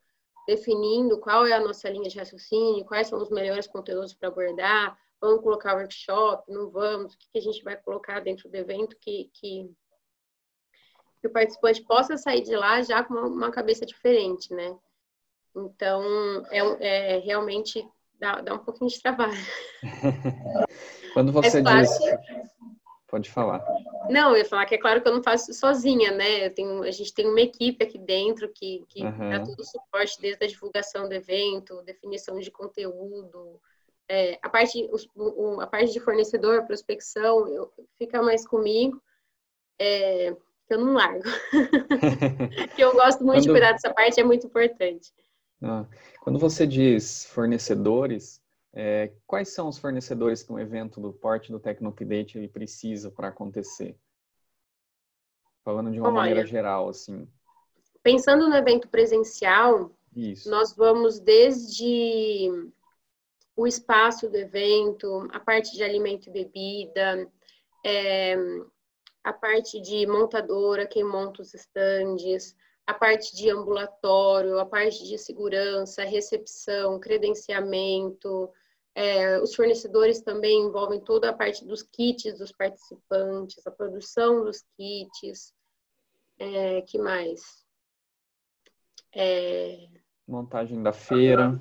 definindo 0.48 1.20
qual 1.20 1.46
é 1.46 1.54
a 1.54 1.60
nossa 1.60 1.90
linha 1.90 2.10
de 2.10 2.18
raciocínio, 2.18 2.86
quais 2.86 3.08
são 3.08 3.22
os 3.22 3.30
melhores 3.30 3.68
conteúdos 3.68 4.14
para 4.14 4.30
abordar, 4.30 4.98
vamos 5.22 5.42
colocar 5.42 5.76
workshop, 5.76 6.52
não 6.52 6.70
vamos, 6.70 7.14
o 7.14 7.18
que, 7.18 7.38
a 7.38 7.42
gente 7.42 7.64
vai 7.64 7.78
colocar 7.78 8.20
dentro 8.20 8.50
do 8.50 8.56
evento 8.56 8.98
que, 9.00 9.30
que 9.34 9.72
que 11.24 11.28
o 11.28 11.32
participante 11.32 11.82
possa 11.84 12.18
sair 12.18 12.42
de 12.42 12.54
lá 12.54 12.82
já 12.82 13.02
com 13.02 13.14
uma, 13.14 13.28
uma 13.28 13.52
cabeça 13.52 13.86
diferente, 13.86 14.54
né? 14.54 14.76
Então, 15.56 16.04
é, 16.52 17.16
é 17.16 17.20
realmente 17.20 17.88
dá, 18.20 18.42
dá, 18.42 18.54
um 18.56 18.60
pouquinho 18.60 18.90
de 18.90 19.02
trabalho. 19.02 19.32
Quando 21.14 21.32
você 21.32 21.60
é 21.60 21.62
diz... 21.62 21.90
Pode 23.14 23.30
falar. 23.30 23.64
Não, 24.10 24.32
eu 24.32 24.38
ia 24.38 24.46
falar 24.46 24.66
que 24.66 24.74
é 24.74 24.78
claro 24.80 25.00
que 25.00 25.08
eu 25.08 25.14
não 25.14 25.22
faço 25.22 25.54
sozinha, 25.54 26.10
né? 26.10 26.50
Tenho, 26.50 26.82
a 26.82 26.90
gente 26.90 27.14
tem 27.14 27.28
uma 27.28 27.42
equipe 27.42 27.86
aqui 27.86 28.00
dentro 28.00 28.50
que, 28.50 28.84
que 28.90 29.04
uhum. 29.04 29.30
dá 29.30 29.40
todo 29.40 29.60
o 29.60 29.64
suporte, 29.64 30.20
desde 30.20 30.44
a 30.44 30.48
divulgação 30.48 31.08
do 31.08 31.14
evento, 31.14 31.84
definição 31.84 32.40
de 32.40 32.50
conteúdo, 32.50 33.62
é, 34.10 34.40
a, 34.42 34.50
parte, 34.50 34.90
o, 35.16 35.62
a 35.62 35.68
parte 35.68 35.94
de 35.94 36.00
fornecedor, 36.00 36.66
prospecção, 36.66 37.48
eu, 37.48 37.72
fica 38.00 38.20
mais 38.24 38.48
comigo. 38.48 39.00
É, 39.80 40.36
que 40.66 40.74
eu 40.74 40.80
não 40.80 40.94
largo. 40.94 41.22
que 42.76 42.84
eu 42.84 42.94
gosto 42.94 43.24
muito 43.24 43.36
Quando... 43.36 43.44
de 43.44 43.52
cuidar 43.52 43.74
dessa 43.74 43.94
parte, 43.94 44.20
é 44.20 44.24
muito 44.24 44.48
importante. 44.48 45.14
Ah, 45.62 45.86
quando 46.20 46.40
você 46.40 46.66
diz 46.66 47.26
fornecedores, 47.28 48.42
é, 48.74 49.14
quais 49.28 49.54
são 49.54 49.68
os 49.68 49.78
fornecedores 49.78 50.42
que 50.42 50.52
um 50.52 50.60
evento 50.60 51.00
do 51.00 51.14
porte 51.14 51.52
do 51.52 51.60
Tecnopdate 51.60 52.38
ele 52.38 52.48
precisa 52.48 53.12
para 53.12 53.28
acontecer? 53.28 53.96
Falando 55.64 55.92
de 55.92 56.00
uma 56.00 56.10
Olha, 56.10 56.16
maneira 56.16 56.46
geral, 56.46 56.90
assim. 56.90 57.28
Pensando 58.02 58.50
no 58.50 58.56
evento 58.56 58.90
presencial, 58.90 59.92
Isso. 60.16 60.50
nós 60.50 60.76
vamos 60.76 61.20
desde 61.20 62.50
o 63.56 63.68
espaço 63.68 64.28
do 64.28 64.36
evento, 64.36 65.28
a 65.32 65.40
parte 65.40 65.76
de 65.76 65.84
alimento 65.84 66.28
e 66.28 66.34
bebida, 66.34 67.32
é, 67.86 68.36
a 69.24 69.32
parte 69.32 69.80
de 69.80 70.06
montadora, 70.08 70.88
quem 70.88 71.04
monta 71.04 71.44
os 71.44 71.54
estandes, 71.54 72.56
a 72.86 72.94
parte 72.94 73.36
de 73.36 73.50
ambulatório, 73.50 74.60
a 74.60 74.66
parte 74.66 75.08
de 75.08 75.18
segurança, 75.18 76.04
recepção, 76.04 77.00
credenciamento. 77.00 78.50
É, 78.96 79.40
os 79.40 79.56
fornecedores 79.56 80.22
também 80.22 80.62
envolvem 80.62 81.00
toda 81.00 81.30
a 81.30 81.34
parte 81.34 81.66
dos 81.66 81.82
kits 81.82 82.38
dos 82.38 82.52
participantes, 82.52 83.66
a 83.66 83.72
produção 83.72 84.44
dos 84.44 84.64
kits. 84.78 85.54
É, 86.40 86.82
que 86.82 86.98
mais? 86.98 87.42
É... 89.16 89.88
Montagem 90.28 90.82
da 90.82 90.94
feira. 90.94 91.60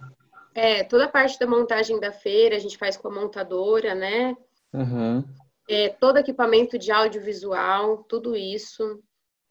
É, 0.55 0.85
toda 0.85 1.07
a 1.07 1.11
parte 1.11 1.39
da 1.39 1.47
montagem 1.47 1.99
da 1.99 2.13
feira 2.13 2.57
a 2.57 2.59
gente 2.59 2.77
faz 2.77 2.97
com 2.97 3.09
a 3.09 3.15
montadora, 3.15 3.95
né? 3.95 4.37
Uhum 4.73 5.25
é, 5.69 5.89
todo 5.89 6.19
equipamento 6.19 6.79
de 6.79 6.91
audiovisual, 6.91 8.05
tudo 8.05 8.37
isso. 8.37 9.03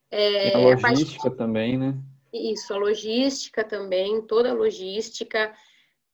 É, 0.09 0.53
a 0.55 0.59
logística 0.59 1.19
a 1.19 1.23
parte... 1.23 1.37
também, 1.37 1.77
né? 1.77 1.97
Isso, 2.33 2.73
a 2.73 2.77
logística 2.77 3.63
também, 3.63 4.21
toda 4.21 4.51
a 4.51 4.53
logística. 4.53 5.53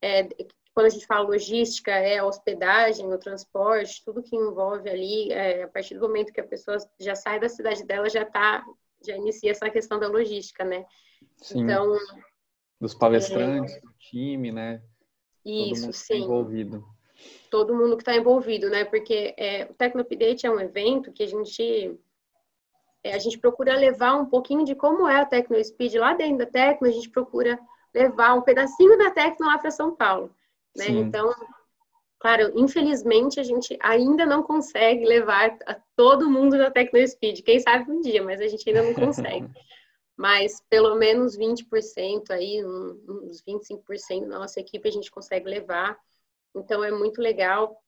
É, 0.00 0.28
quando 0.78 0.86
a 0.86 0.90
gente 0.90 1.06
fala 1.06 1.26
logística, 1.26 1.90
é 1.90 2.18
a 2.18 2.24
hospedagem, 2.24 3.12
o 3.12 3.18
transporte, 3.18 4.00
tudo 4.04 4.22
que 4.22 4.36
envolve 4.36 4.88
ali, 4.88 5.32
é, 5.32 5.64
a 5.64 5.68
partir 5.68 5.94
do 5.94 6.02
momento 6.02 6.32
que 6.32 6.40
a 6.40 6.46
pessoa 6.46 6.78
já 7.00 7.16
sai 7.16 7.40
da 7.40 7.48
cidade 7.48 7.84
dela, 7.84 8.08
já 8.08 8.24
tá, 8.24 8.64
já 9.04 9.16
inicia 9.16 9.50
essa 9.50 9.68
questão 9.68 9.98
da 9.98 10.06
logística, 10.06 10.62
né? 10.62 10.86
Sim. 11.38 11.62
Então, 11.62 11.96
dos 12.80 12.94
palestrantes, 12.94 13.74
é... 13.74 13.80
do 13.80 13.92
time, 13.98 14.52
né? 14.52 14.80
Isso, 15.44 15.72
Todo 15.72 15.80
mundo 15.80 15.92
sim. 15.94 16.22
Envolvido 16.22 16.84
todo 17.50 17.74
mundo 17.74 17.96
que 17.96 18.02
está 18.02 18.14
envolvido, 18.14 18.70
né? 18.70 18.84
Porque 18.84 19.34
é, 19.36 19.64
o 19.68 19.74
Tecno 19.74 20.02
Update 20.02 20.46
é 20.46 20.50
um 20.50 20.60
evento 20.60 21.10
que 21.10 21.24
a 21.24 21.26
gente 21.26 21.98
é, 23.02 23.14
a 23.14 23.18
gente 23.18 23.36
procura 23.36 23.74
levar 23.74 24.14
um 24.14 24.26
pouquinho 24.26 24.64
de 24.64 24.76
como 24.76 25.08
é 25.08 25.20
a 25.20 25.26
Tecno 25.26 25.62
Speed 25.64 25.94
lá 25.94 26.14
dentro 26.14 26.38
da 26.38 26.46
Tecno, 26.46 26.86
a 26.86 26.92
gente 26.92 27.10
procura 27.10 27.58
levar 27.92 28.34
um 28.34 28.42
pedacinho 28.42 28.96
da 28.96 29.10
Tecno 29.10 29.48
lá 29.48 29.58
para 29.58 29.72
São 29.72 29.96
Paulo, 29.96 30.32
né? 30.76 30.88
Então, 30.88 31.32
claro, 32.18 32.52
infelizmente 32.58 33.40
a 33.40 33.42
gente 33.42 33.76
ainda 33.80 34.24
não 34.24 34.42
consegue 34.42 35.04
levar 35.04 35.56
todo 35.96 36.30
mundo 36.30 36.56
da 36.56 36.70
Tecno 36.70 37.06
Speed. 37.06 37.42
Quem 37.42 37.60
sabe 37.60 37.90
um 37.90 38.00
dia, 38.00 38.22
mas 38.22 38.40
a 38.40 38.48
gente 38.48 38.68
ainda 38.68 38.82
não 38.82 38.94
consegue. 38.94 39.48
mas 40.18 40.60
pelo 40.68 40.96
menos 40.96 41.38
20% 41.38 42.30
aí, 42.30 42.64
uns 42.64 43.40
25% 43.42 44.28
da 44.28 44.40
nossa 44.40 44.58
equipe 44.58 44.88
a 44.88 44.90
gente 44.90 45.12
consegue 45.12 45.48
levar. 45.48 45.96
Então 46.56 46.82
é 46.82 46.90
muito 46.90 47.22
legal. 47.22 47.80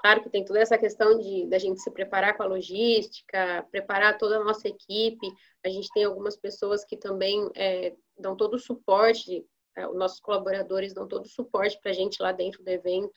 Claro 0.00 0.22
que 0.22 0.30
tem 0.30 0.44
toda 0.44 0.60
essa 0.60 0.78
questão 0.78 1.18
de 1.18 1.46
da 1.48 1.58
gente 1.58 1.80
se 1.80 1.90
preparar 1.90 2.36
com 2.36 2.44
a 2.44 2.46
logística, 2.46 3.66
preparar 3.72 4.16
toda 4.16 4.36
a 4.36 4.44
nossa 4.44 4.68
equipe. 4.68 5.26
A 5.64 5.68
gente 5.68 5.88
tem 5.92 6.04
algumas 6.04 6.36
pessoas 6.36 6.84
que 6.84 6.96
também 6.96 7.50
é, 7.56 7.96
dão 8.16 8.36
todo 8.36 8.54
o 8.54 8.60
suporte, 8.60 9.44
é, 9.76 9.86
os 9.86 9.94
nossos 9.94 10.20
colaboradores 10.20 10.94
dão 10.94 11.06
todo 11.06 11.26
o 11.26 11.28
suporte 11.28 11.78
para 11.80 11.90
a 11.90 11.94
gente 11.94 12.20
lá 12.22 12.32
dentro 12.32 12.64
do 12.64 12.68
evento. 12.68 13.12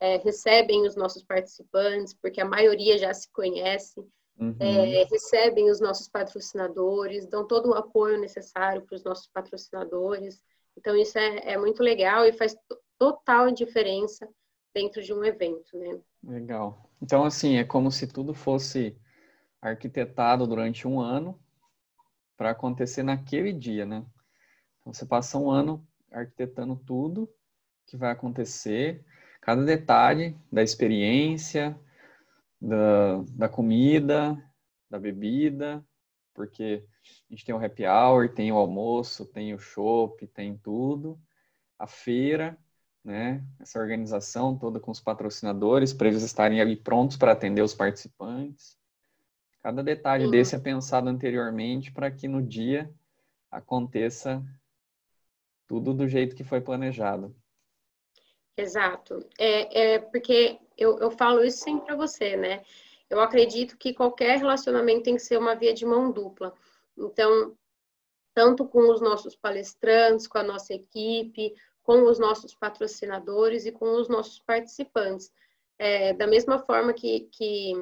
É, 0.00 0.16
recebem 0.18 0.86
os 0.86 0.94
nossos 0.94 1.24
participantes, 1.24 2.14
porque 2.14 2.40
a 2.40 2.44
maioria 2.44 2.96
já 2.96 3.12
se 3.12 3.28
conhece, 3.32 3.98
uhum. 4.38 4.56
é, 4.60 5.04
recebem 5.04 5.68
os 5.70 5.80
nossos 5.80 6.08
patrocinadores, 6.08 7.26
dão 7.26 7.44
todo 7.44 7.70
o 7.70 7.74
apoio 7.74 8.20
necessário 8.20 8.82
para 8.82 8.94
os 8.94 9.02
nossos 9.02 9.26
patrocinadores. 9.26 10.40
Então, 10.76 10.96
isso 10.96 11.18
é, 11.18 11.52
é 11.54 11.58
muito 11.58 11.82
legal 11.82 12.24
e 12.24 12.32
faz 12.32 12.56
total 12.96 13.50
diferença 13.50 14.28
dentro 14.72 15.02
de 15.02 15.12
um 15.12 15.24
evento, 15.24 15.76
né? 15.76 15.98
Legal. 16.22 16.88
Então, 17.02 17.24
assim, 17.24 17.56
é 17.56 17.64
como 17.64 17.90
se 17.90 18.06
tudo 18.06 18.32
fosse 18.32 18.96
arquitetado 19.60 20.46
durante 20.46 20.86
um 20.86 21.00
ano 21.00 21.36
para 22.36 22.50
acontecer 22.50 23.02
naquele 23.02 23.52
dia, 23.52 23.84
né? 23.84 24.06
Então, 24.80 24.92
você 24.92 25.04
passa 25.04 25.36
um 25.36 25.50
ano 25.50 25.84
arquitetando 26.12 26.76
tudo 26.76 27.28
que 27.86 27.96
vai 27.96 28.10
acontecer, 28.10 29.04
cada 29.40 29.64
detalhe 29.64 30.36
da 30.52 30.62
experiência, 30.62 31.78
da, 32.60 33.22
da 33.30 33.48
comida, 33.48 34.36
da 34.90 34.98
bebida, 34.98 35.84
porque 36.34 36.84
a 37.28 37.34
gente 37.34 37.44
tem 37.44 37.54
o 37.54 37.64
happy 37.64 37.86
hour, 37.86 38.28
tem 38.28 38.52
o 38.52 38.56
almoço, 38.56 39.24
tem 39.26 39.54
o 39.54 39.58
chopp, 39.58 40.26
tem 40.28 40.56
tudo, 40.56 41.18
a 41.78 41.86
feira, 41.86 42.58
né? 43.04 43.42
Essa 43.58 43.78
organização 43.78 44.56
toda 44.56 44.78
com 44.78 44.90
os 44.90 45.00
patrocinadores, 45.00 45.92
para 45.92 46.08
eles 46.08 46.22
estarem 46.22 46.60
ali 46.60 46.76
prontos 46.76 47.16
para 47.16 47.32
atender 47.32 47.62
os 47.62 47.74
participantes. 47.74 48.76
Cada 49.62 49.82
detalhe 49.82 50.24
Sim. 50.24 50.30
desse 50.30 50.54
é 50.54 50.58
pensado 50.58 51.08
anteriormente 51.08 51.90
para 51.92 52.10
que 52.10 52.28
no 52.28 52.42
dia 52.42 52.92
aconteça 53.50 54.44
tudo 55.68 55.94
do 55.94 56.08
jeito 56.08 56.34
que 56.34 56.42
foi 56.42 56.60
planejado. 56.60 57.36
Exato. 58.56 59.24
É, 59.38 59.94
é 59.94 59.98
porque 60.00 60.58
eu, 60.76 60.98
eu 60.98 61.10
falo 61.12 61.44
isso 61.44 61.58
sempre 61.58 61.86
para 61.86 61.94
você, 61.94 62.36
né? 62.36 62.64
Eu 63.08 63.20
acredito 63.20 63.78
que 63.78 63.94
qualquer 63.94 64.38
relacionamento 64.38 65.04
tem 65.04 65.14
que 65.14 65.22
ser 65.22 65.38
uma 65.38 65.54
via 65.54 65.72
de 65.72 65.86
mão 65.86 66.10
dupla. 66.10 66.52
Então, 66.96 67.56
tanto 68.34 68.66
com 68.66 68.90
os 68.90 69.00
nossos 69.00 69.36
palestrantes, 69.36 70.26
com 70.26 70.38
a 70.38 70.42
nossa 70.42 70.74
equipe, 70.74 71.54
com 71.82 72.02
os 72.02 72.18
nossos 72.18 72.54
patrocinadores 72.54 73.64
e 73.64 73.72
com 73.72 73.94
os 73.94 74.08
nossos 74.08 74.40
participantes. 74.40 75.32
É, 75.78 76.12
da 76.12 76.26
mesma 76.26 76.58
forma 76.58 76.92
que, 76.92 77.28
que 77.32 77.72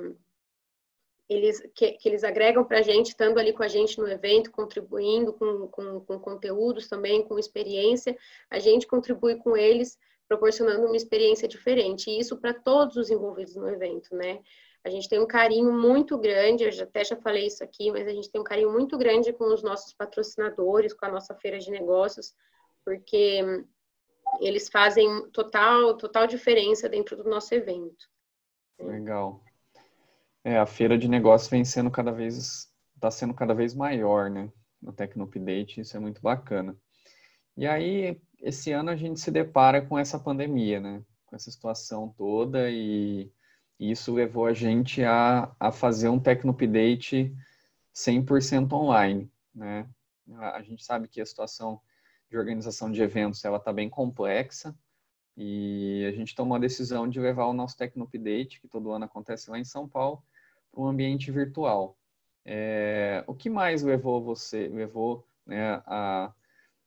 eles, 1.28 1.60
que, 1.74 1.92
que 1.92 2.08
eles 2.08 2.22
agregam 2.22 2.64
para 2.64 2.78
a 2.78 2.82
gente, 2.82 3.08
estando 3.08 3.38
ali 3.38 3.52
com 3.52 3.62
a 3.62 3.68
gente 3.68 3.98
no 3.98 4.08
evento, 4.08 4.50
contribuindo 4.50 5.32
com, 5.32 5.66
com, 5.68 6.00
com 6.00 6.18
conteúdos 6.18 6.88
também, 6.88 7.22
com 7.22 7.38
experiência, 7.38 8.16
a 8.50 8.58
gente 8.58 8.86
contribui 8.86 9.36
com 9.36 9.56
eles, 9.56 9.98
proporcionando 10.28 10.86
uma 10.86 10.96
experiência 10.96 11.48
diferente. 11.48 12.10
E 12.10 12.20
isso 12.20 12.36
para 12.36 12.54
todos 12.54 12.96
os 12.96 13.10
envolvidos 13.10 13.56
no 13.56 13.68
evento, 13.68 14.14
né? 14.14 14.40
A 14.84 14.88
gente 14.88 15.08
tem 15.08 15.18
um 15.18 15.26
carinho 15.26 15.72
muito 15.72 16.16
grande, 16.16 16.62
eu 16.62 16.84
até 16.84 17.04
já 17.04 17.16
falei 17.16 17.46
isso 17.46 17.64
aqui, 17.64 17.90
mas 17.90 18.06
a 18.06 18.12
gente 18.12 18.30
tem 18.30 18.40
um 18.40 18.44
carinho 18.44 18.70
muito 18.70 18.96
grande 18.96 19.32
com 19.32 19.52
os 19.52 19.60
nossos 19.60 19.92
patrocinadores, 19.92 20.94
com 20.94 21.06
a 21.06 21.10
nossa 21.10 21.34
feira 21.34 21.58
de 21.58 21.72
negócios, 21.72 22.32
porque 22.84 23.64
eles 24.40 24.68
fazem 24.68 25.28
total, 25.30 25.96
total 25.96 26.28
diferença 26.28 26.88
dentro 26.88 27.16
do 27.16 27.28
nosso 27.28 27.52
evento. 27.52 28.08
Legal. 28.78 29.42
É, 30.46 30.58
a 30.58 30.64
feira 30.64 30.96
de 30.96 31.08
negócios 31.08 31.50
vem 31.50 31.64
sendo 31.64 31.90
cada 31.90 32.12
vez, 32.12 32.72
está 32.94 33.10
sendo 33.10 33.34
cada 33.34 33.52
vez 33.52 33.74
maior, 33.74 34.30
né? 34.30 34.48
No 34.80 34.92
Tecnopdate, 34.92 35.80
isso 35.80 35.96
é 35.96 35.98
muito 35.98 36.22
bacana. 36.22 36.76
E 37.56 37.66
aí, 37.66 38.22
esse 38.40 38.70
ano 38.70 38.90
a 38.90 38.94
gente 38.94 39.18
se 39.18 39.28
depara 39.32 39.82
com 39.82 39.98
essa 39.98 40.20
pandemia, 40.20 40.78
né? 40.78 41.02
Com 41.24 41.34
essa 41.34 41.50
situação 41.50 42.14
toda 42.16 42.70
e 42.70 43.28
isso 43.76 44.14
levou 44.14 44.46
a 44.46 44.52
gente 44.52 45.02
a, 45.02 45.52
a 45.58 45.72
fazer 45.72 46.10
um 46.10 46.20
Tecnopdate 46.20 47.34
100% 47.92 48.72
online, 48.72 49.28
né? 49.52 49.88
A 50.32 50.62
gente 50.62 50.84
sabe 50.84 51.08
que 51.08 51.20
a 51.20 51.26
situação 51.26 51.80
de 52.30 52.38
organização 52.38 52.92
de 52.92 53.02
eventos 53.02 53.44
ela 53.44 53.56
está 53.56 53.72
bem 53.72 53.90
complexa 53.90 54.78
e 55.36 56.06
a 56.08 56.12
gente 56.12 56.36
tomou 56.36 56.54
a 56.54 56.60
decisão 56.60 57.08
de 57.08 57.18
levar 57.18 57.46
o 57.46 57.52
nosso 57.52 57.76
Tecnopdate, 57.76 58.60
que 58.60 58.68
todo 58.68 58.92
ano 58.92 59.06
acontece 59.06 59.50
lá 59.50 59.58
em 59.58 59.64
São 59.64 59.88
Paulo, 59.88 60.22
para 60.76 60.82
um 60.82 60.88
ambiente 60.88 61.32
virtual. 61.32 61.96
É, 62.44 63.24
o 63.26 63.34
que 63.34 63.48
mais 63.48 63.82
levou 63.82 64.22
você, 64.22 64.68
levou 64.68 65.26
né, 65.46 65.82
a, 65.86 66.30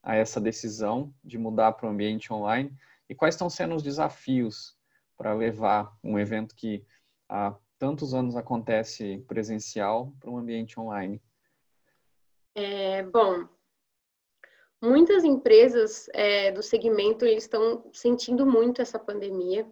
a 0.03 0.15
essa 0.15 0.39
decisão 0.39 1.11
de 1.23 1.39
mudar 1.39 1.71
para 1.71 1.87
o 1.87 1.89
ambiente 1.89 2.31
online? 2.31 2.71
E 3.09 3.15
quais 3.15 3.33
estão 3.33 3.49
sendo 3.49 3.73
os 3.73 3.81
desafios 3.81 4.77
para 5.17 5.33
levar 5.33 5.97
um 6.03 6.19
evento 6.19 6.55
que 6.55 6.85
há 7.27 7.55
tantos 7.79 8.13
anos 8.13 8.35
acontece 8.35 9.25
presencial 9.27 10.13
para 10.19 10.29
um 10.29 10.37
ambiente 10.37 10.79
online? 10.79 11.19
É, 12.53 13.01
bom, 13.03 13.47
muitas 14.79 15.23
empresas 15.23 16.07
é, 16.13 16.51
do 16.51 16.61
segmento 16.61 17.25
estão 17.25 17.89
sentindo 17.91 18.45
muito 18.45 18.83
essa 18.83 18.99
pandemia. 18.99 19.67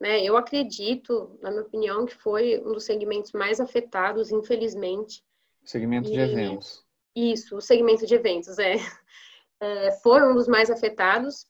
Né? 0.00 0.24
Eu 0.24 0.36
acredito, 0.36 1.38
na 1.42 1.50
minha 1.50 1.62
opinião, 1.62 2.06
que 2.06 2.14
foi 2.14 2.58
um 2.64 2.72
dos 2.72 2.84
segmentos 2.84 3.32
mais 3.32 3.60
afetados, 3.60 4.32
infelizmente. 4.32 5.22
Segmento 5.62 6.08
e... 6.08 6.12
de 6.12 6.18
eventos. 6.18 6.84
Isso, 7.14 7.56
o 7.56 7.60
segmento 7.60 8.06
de 8.06 8.14
eventos, 8.14 8.58
é. 8.58 8.76
é. 9.60 9.92
Foi 10.02 10.22
um 10.22 10.34
dos 10.34 10.48
mais 10.48 10.70
afetados, 10.70 11.46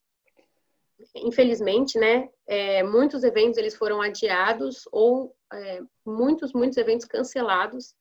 infelizmente, 1.14 1.96
né? 1.98 2.28
É, 2.46 2.82
muitos 2.82 3.22
eventos 3.22 3.56
eles 3.56 3.76
foram 3.76 4.02
adiados 4.02 4.88
ou 4.90 5.34
é, 5.52 5.80
muitos, 6.04 6.52
muitos 6.52 6.76
eventos 6.76 7.06
cancelados. 7.06 7.94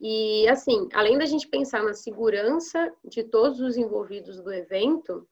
E, 0.00 0.48
assim, 0.48 0.88
além 0.92 1.18
da 1.18 1.26
gente 1.26 1.48
pensar 1.48 1.82
na 1.82 1.94
segurança 1.94 2.92
de 3.04 3.22
todos 3.22 3.60
os 3.60 3.76
envolvidos 3.76 4.40
do 4.40 4.52
evento, 4.52 5.28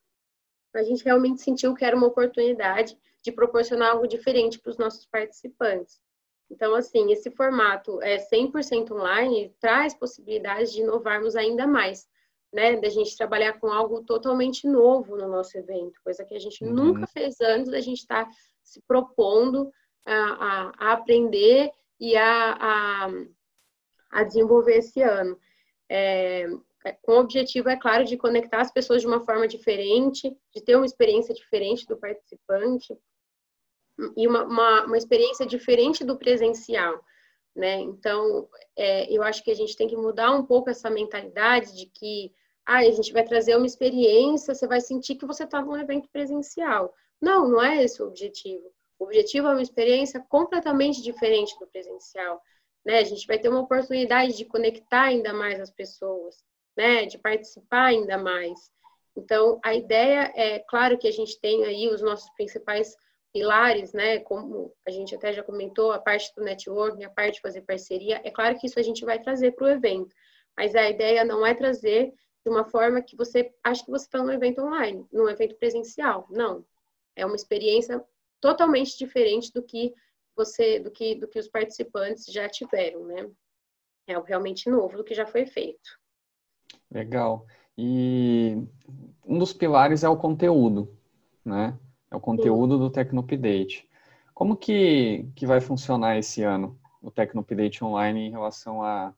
a 0.74 0.82
gente 0.82 1.04
realmente 1.04 1.40
sentiu 1.40 1.74
que 1.74 1.84
era 1.84 1.96
uma 1.96 2.06
oportunidade 2.06 2.96
de 3.26 3.32
proporcionar 3.32 3.90
algo 3.90 4.06
diferente 4.06 4.56
para 4.60 4.70
os 4.70 4.78
nossos 4.78 5.04
participantes. 5.04 6.00
Então, 6.48 6.76
assim, 6.76 7.10
esse 7.10 7.28
formato 7.32 8.00
é 8.00 8.18
100% 8.18 8.92
online 8.92 9.52
traz 9.58 9.94
possibilidades 9.94 10.72
de 10.72 10.80
inovarmos 10.80 11.34
ainda 11.34 11.66
mais, 11.66 12.06
né? 12.52 12.76
Da 12.76 12.88
gente 12.88 13.16
trabalhar 13.16 13.58
com 13.58 13.66
algo 13.66 14.04
totalmente 14.04 14.68
novo 14.68 15.16
no 15.16 15.26
nosso 15.26 15.58
evento, 15.58 16.00
coisa 16.04 16.24
que 16.24 16.36
a 16.36 16.38
gente 16.38 16.64
uhum. 16.64 16.72
nunca 16.72 17.08
fez 17.08 17.40
antes, 17.40 17.72
a 17.72 17.80
gente 17.80 17.98
está 17.98 18.28
se 18.62 18.80
propondo 18.86 19.72
a, 20.04 20.14
a, 20.14 20.72
a 20.78 20.92
aprender 20.92 21.72
e 21.98 22.16
a, 22.16 22.52
a, 22.52 23.08
a, 24.12 24.22
desenvolver 24.22 24.76
esse 24.76 25.02
ano. 25.02 25.36
É, 25.90 26.46
com 27.02 27.14
o 27.14 27.20
objetivo, 27.20 27.68
é 27.68 27.76
claro, 27.76 28.04
de 28.04 28.16
conectar 28.16 28.60
as 28.60 28.70
pessoas 28.70 29.00
de 29.00 29.08
uma 29.08 29.18
forma 29.18 29.48
diferente, 29.48 30.32
de 30.54 30.62
ter 30.62 30.76
uma 30.76 30.86
experiência 30.86 31.34
diferente 31.34 31.84
do 31.86 31.96
participante, 31.96 32.96
e 34.16 34.26
uma, 34.26 34.44
uma, 34.44 34.84
uma 34.84 34.98
experiência 34.98 35.46
diferente 35.46 36.04
do 36.04 36.18
presencial. 36.18 37.02
Né? 37.54 37.80
Então, 37.80 38.48
é, 38.76 39.10
eu 39.10 39.22
acho 39.22 39.42
que 39.42 39.50
a 39.50 39.54
gente 39.54 39.76
tem 39.76 39.88
que 39.88 39.96
mudar 39.96 40.30
um 40.32 40.44
pouco 40.44 40.68
essa 40.68 40.90
mentalidade 40.90 41.74
de 41.74 41.86
que 41.86 42.32
ah, 42.66 42.78
a 42.78 42.90
gente 42.90 43.12
vai 43.12 43.24
trazer 43.24 43.56
uma 43.56 43.66
experiência, 43.66 44.54
você 44.54 44.66
vai 44.66 44.80
sentir 44.80 45.14
que 45.14 45.24
você 45.24 45.44
está 45.44 45.62
num 45.62 45.76
evento 45.76 46.08
presencial. 46.10 46.94
Não, 47.20 47.48
não 47.48 47.62
é 47.62 47.82
esse 47.82 48.02
o 48.02 48.06
objetivo. 48.06 48.70
O 48.98 49.04
objetivo 49.04 49.48
é 49.48 49.52
uma 49.52 49.62
experiência 49.62 50.20
completamente 50.28 51.00
diferente 51.02 51.58
do 51.58 51.66
presencial. 51.66 52.42
Né? 52.84 52.98
A 52.98 53.04
gente 53.04 53.26
vai 53.26 53.38
ter 53.38 53.48
uma 53.48 53.60
oportunidade 53.60 54.36
de 54.36 54.44
conectar 54.44 55.04
ainda 55.04 55.32
mais 55.32 55.58
as 55.60 55.70
pessoas, 55.70 56.36
né? 56.76 57.06
de 57.06 57.16
participar 57.18 57.86
ainda 57.86 58.18
mais. 58.18 58.70
Então, 59.16 59.58
a 59.64 59.74
ideia 59.74 60.30
é, 60.36 60.58
claro 60.58 60.98
que 60.98 61.08
a 61.08 61.12
gente 61.12 61.40
tem 61.40 61.64
aí 61.64 61.88
os 61.88 62.02
nossos 62.02 62.28
principais 62.34 62.94
pilares, 63.36 63.92
né, 63.92 64.18
como 64.20 64.72
a 64.86 64.90
gente 64.90 65.14
até 65.14 65.30
já 65.30 65.42
comentou, 65.42 65.92
a 65.92 65.98
parte 65.98 66.34
do 66.34 66.42
networking, 66.42 67.04
a 67.04 67.10
parte 67.10 67.34
de 67.34 67.42
fazer 67.42 67.60
parceria, 67.60 68.18
é 68.24 68.30
claro 68.30 68.58
que 68.58 68.66
isso 68.66 68.80
a 68.80 68.82
gente 68.82 69.04
vai 69.04 69.20
trazer 69.20 69.52
para 69.52 69.66
o 69.66 69.68
evento, 69.68 70.14
mas 70.56 70.74
a 70.74 70.88
ideia 70.88 71.22
não 71.22 71.44
é 71.44 71.52
trazer 71.52 72.14
de 72.42 72.50
uma 72.50 72.64
forma 72.64 73.02
que 73.02 73.14
você 73.14 73.52
acha 73.62 73.84
que 73.84 73.90
você 73.90 74.06
está 74.06 74.22
num 74.22 74.32
evento 74.32 74.62
online, 74.62 75.06
num 75.12 75.28
evento 75.28 75.54
presencial. 75.56 76.26
Não. 76.30 76.64
É 77.14 77.26
uma 77.26 77.36
experiência 77.36 78.02
totalmente 78.40 78.96
diferente 78.96 79.52
do 79.52 79.62
que 79.62 79.92
você, 80.34 80.80
do 80.80 80.90
que, 80.90 81.16
do 81.16 81.28
que 81.28 81.38
os 81.38 81.48
participantes 81.48 82.24
já 82.26 82.48
tiveram, 82.48 83.04
né? 83.04 83.28
É 84.06 84.14
algo 84.14 84.26
realmente 84.26 84.70
novo 84.70 84.96
do 84.96 85.04
que 85.04 85.14
já 85.14 85.26
foi 85.26 85.44
feito. 85.44 85.90
Legal. 86.90 87.46
E 87.76 88.56
um 89.26 89.38
dos 89.38 89.52
pilares 89.52 90.04
é 90.04 90.08
o 90.08 90.16
conteúdo, 90.16 90.96
né? 91.44 91.78
É 92.16 92.18
o 92.18 92.20
conteúdo 92.20 92.76
Sim. 92.76 92.80
do 92.80 92.90
Tecnopdate. 92.90 93.86
Como 94.32 94.56
que, 94.56 95.26
que 95.36 95.44
vai 95.44 95.60
funcionar 95.60 96.16
esse 96.16 96.42
ano 96.42 96.80
o 97.02 97.10
Tecnopdate 97.10 97.84
Online 97.84 98.20
em 98.20 98.30
relação 98.30 98.82
a, 98.82 99.14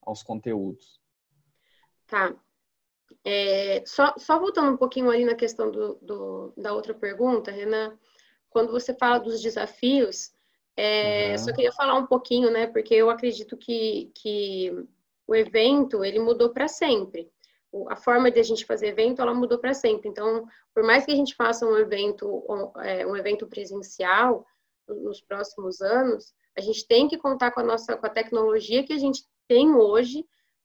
aos 0.00 0.22
conteúdos? 0.22 0.98
Tá. 2.06 2.34
É, 3.22 3.82
só, 3.84 4.14
só 4.16 4.38
voltando 4.38 4.72
um 4.72 4.78
pouquinho 4.78 5.10
ali 5.10 5.26
na 5.26 5.34
questão 5.34 5.70
do, 5.70 5.98
do, 6.00 6.54
da 6.56 6.72
outra 6.72 6.94
pergunta, 6.94 7.50
Renan, 7.50 7.98
quando 8.48 8.72
você 8.72 8.94
fala 8.94 9.18
dos 9.18 9.42
desafios, 9.42 10.32
é, 10.74 11.32
uhum. 11.32 11.38
só 11.38 11.52
queria 11.52 11.72
falar 11.72 11.96
um 11.96 12.06
pouquinho, 12.06 12.50
né, 12.50 12.66
porque 12.66 12.94
eu 12.94 13.10
acredito 13.10 13.58
que, 13.58 14.10
que 14.14 14.72
o 15.26 15.34
evento, 15.34 16.02
ele 16.02 16.18
mudou 16.18 16.48
para 16.48 16.66
sempre 16.66 17.30
a 17.88 17.96
forma 17.96 18.30
de 18.30 18.40
a 18.40 18.42
gente 18.42 18.64
fazer 18.64 18.88
evento 18.88 19.20
ela 19.20 19.34
mudou 19.34 19.58
para 19.58 19.74
sempre. 19.74 20.08
Então, 20.08 20.46
por 20.74 20.82
mais 20.82 21.04
que 21.04 21.12
a 21.12 21.16
gente 21.16 21.34
faça 21.34 21.66
um 21.66 21.76
evento 21.76 22.44
é, 22.82 23.06
um 23.06 23.16
evento 23.16 23.46
presencial 23.46 24.46
nos 24.86 25.20
próximos 25.20 25.80
anos, 25.80 26.32
a 26.56 26.60
gente 26.60 26.86
tem 26.86 27.08
que 27.08 27.18
contar 27.18 27.50
com 27.50 27.60
a 27.60 27.64
nossa 27.64 27.96
com 27.96 28.06
a 28.06 28.10
tecnologia 28.10 28.84
que 28.84 28.92
a 28.92 28.98
gente 28.98 29.24
tem 29.46 29.74
hoje 29.74 30.24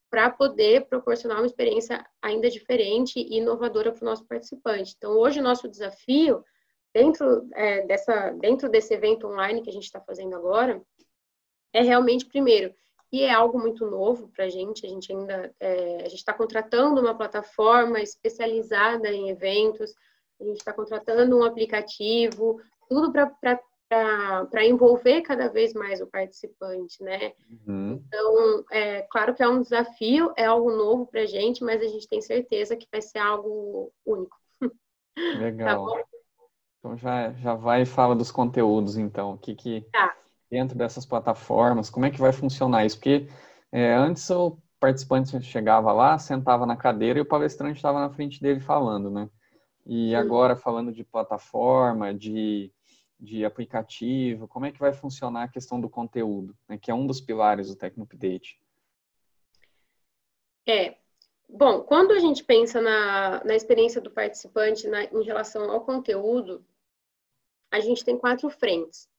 para 0.09 0.29
poder 0.29 0.87
proporcionar 0.87 1.37
uma 1.37 1.47
experiência 1.47 2.05
ainda 2.21 2.49
diferente 2.49 3.19
e 3.19 3.37
inovadora 3.37 3.91
para 3.91 4.03
o 4.03 4.05
nosso 4.05 4.25
participante. 4.25 4.93
Então, 4.95 5.17
hoje 5.17 5.39
o 5.39 5.43
nosso 5.43 5.67
desafio 5.67 6.43
dentro 6.93 7.47
é, 7.53 7.85
dessa 7.85 8.29
dentro 8.31 8.69
desse 8.69 8.93
evento 8.93 9.27
online 9.27 9.61
que 9.61 9.69
a 9.69 9.73
gente 9.73 9.85
está 9.85 9.99
fazendo 9.99 10.35
agora 10.35 10.81
é 11.73 11.81
realmente 11.81 12.25
primeiro 12.25 12.73
e 13.13 13.21
é 13.21 13.32
algo 13.32 13.60
muito 13.60 13.86
novo 13.86 14.28
para 14.30 14.45
a 14.45 14.49
gente. 14.49 14.88
A 14.88 14.89
gente 14.89 15.13
ainda 15.13 15.54
é, 15.60 15.97
a 15.97 16.10
gente 16.10 16.15
está 16.15 16.34
contratando 16.34 16.99
uma 16.99 17.15
plataforma 17.15 18.02
especializada 18.02 19.08
em 19.10 19.30
eventos, 19.30 19.93
a 20.41 20.43
gente 20.43 20.58
está 20.58 20.73
contratando 20.73 21.38
um 21.38 21.43
aplicativo, 21.43 22.60
tudo 22.89 23.12
para 23.12 24.65
envolver 24.65 25.21
cada 25.21 25.47
vez 25.47 25.76
mais 25.76 26.02
o 26.02 26.08
participante, 26.08 27.04
né? 27.04 27.34
Uhum. 27.67 28.04
Então, 28.08 28.65
é 28.71 29.04
claro 29.04 29.36
que 29.36 29.43
é 29.43 29.47
um 29.47 29.62
desafio, 29.62 30.34
é 30.36 30.45
algo 30.45 30.71
novo 30.71 31.06
para 31.06 31.21
a 31.21 31.28
gente, 31.28 31.63
mas 31.63 31.84
a 31.84 31.88
gente 31.88 32.10
tem 32.10 32.19
certeza 32.19 32.76
que 32.76 32.88
vai 32.91 33.02
ser 33.02 33.19
algo 33.19 33.93
único. 34.04 34.36
Legal. 35.39 35.86
Tá 35.86 36.04
então 36.80 36.97
já, 36.97 37.32
já 37.34 37.54
vai 37.54 37.84
e 37.84 37.86
fala 37.86 38.15
dos 38.15 38.32
conteúdos, 38.32 38.97
então. 38.97 39.34
O 39.34 39.38
que, 39.38 39.54
que, 39.54 39.82
tá 39.91 40.15
dentro 40.53 40.77
dessas 40.77 41.03
plataformas? 41.03 41.89
Como 41.89 42.05
é 42.05 42.11
que 42.11 42.21
vai 42.21 42.31
funcionar 42.31 42.85
isso? 42.85 42.97
Porque 42.97 43.27
é, 43.71 43.91
antes 43.95 44.29
o 44.29 44.55
participante 44.79 45.41
chegava 45.41 45.91
lá, 45.91 46.19
sentava 46.19 46.63
na 46.63 46.77
cadeira 46.77 47.17
e 47.17 47.21
o 47.23 47.25
palestrante 47.25 47.77
estava 47.77 47.99
na 47.99 48.11
frente 48.11 48.39
dele 48.39 48.59
falando, 48.59 49.09
né? 49.09 49.27
E 49.83 50.13
agora 50.13 50.55
falando 50.55 50.93
de 50.93 51.03
plataforma, 51.03 52.13
de, 52.13 52.71
de 53.19 53.43
aplicativo, 53.43 54.47
como 54.47 54.67
é 54.67 54.71
que 54.71 54.79
vai 54.79 54.93
funcionar 54.93 55.43
a 55.43 55.47
questão 55.47 55.81
do 55.81 55.89
conteúdo, 55.89 56.55
né? 56.69 56.77
que 56.77 56.91
é 56.91 56.93
um 56.93 57.07
dos 57.07 57.19
pilares 57.19 57.67
do 57.67 57.75
Tecnopdate? 57.75 58.61
É, 60.65 60.95
bom, 61.49 61.81
quando 61.81 62.11
a 62.11 62.19
gente 62.19 62.43
pensa 62.43 62.79
na, 62.79 63.43
na 63.43 63.55
experiência 63.55 63.99
do 63.99 64.11
participante 64.11 64.87
na, 64.87 65.03
em 65.03 65.23
relação 65.23 65.69
ao 65.69 65.81
conteúdo, 65.81 66.63
a 67.71 67.79
gente 67.79 68.05
tem 68.05 68.17
quatro 68.17 68.49
frentes, 68.49 69.09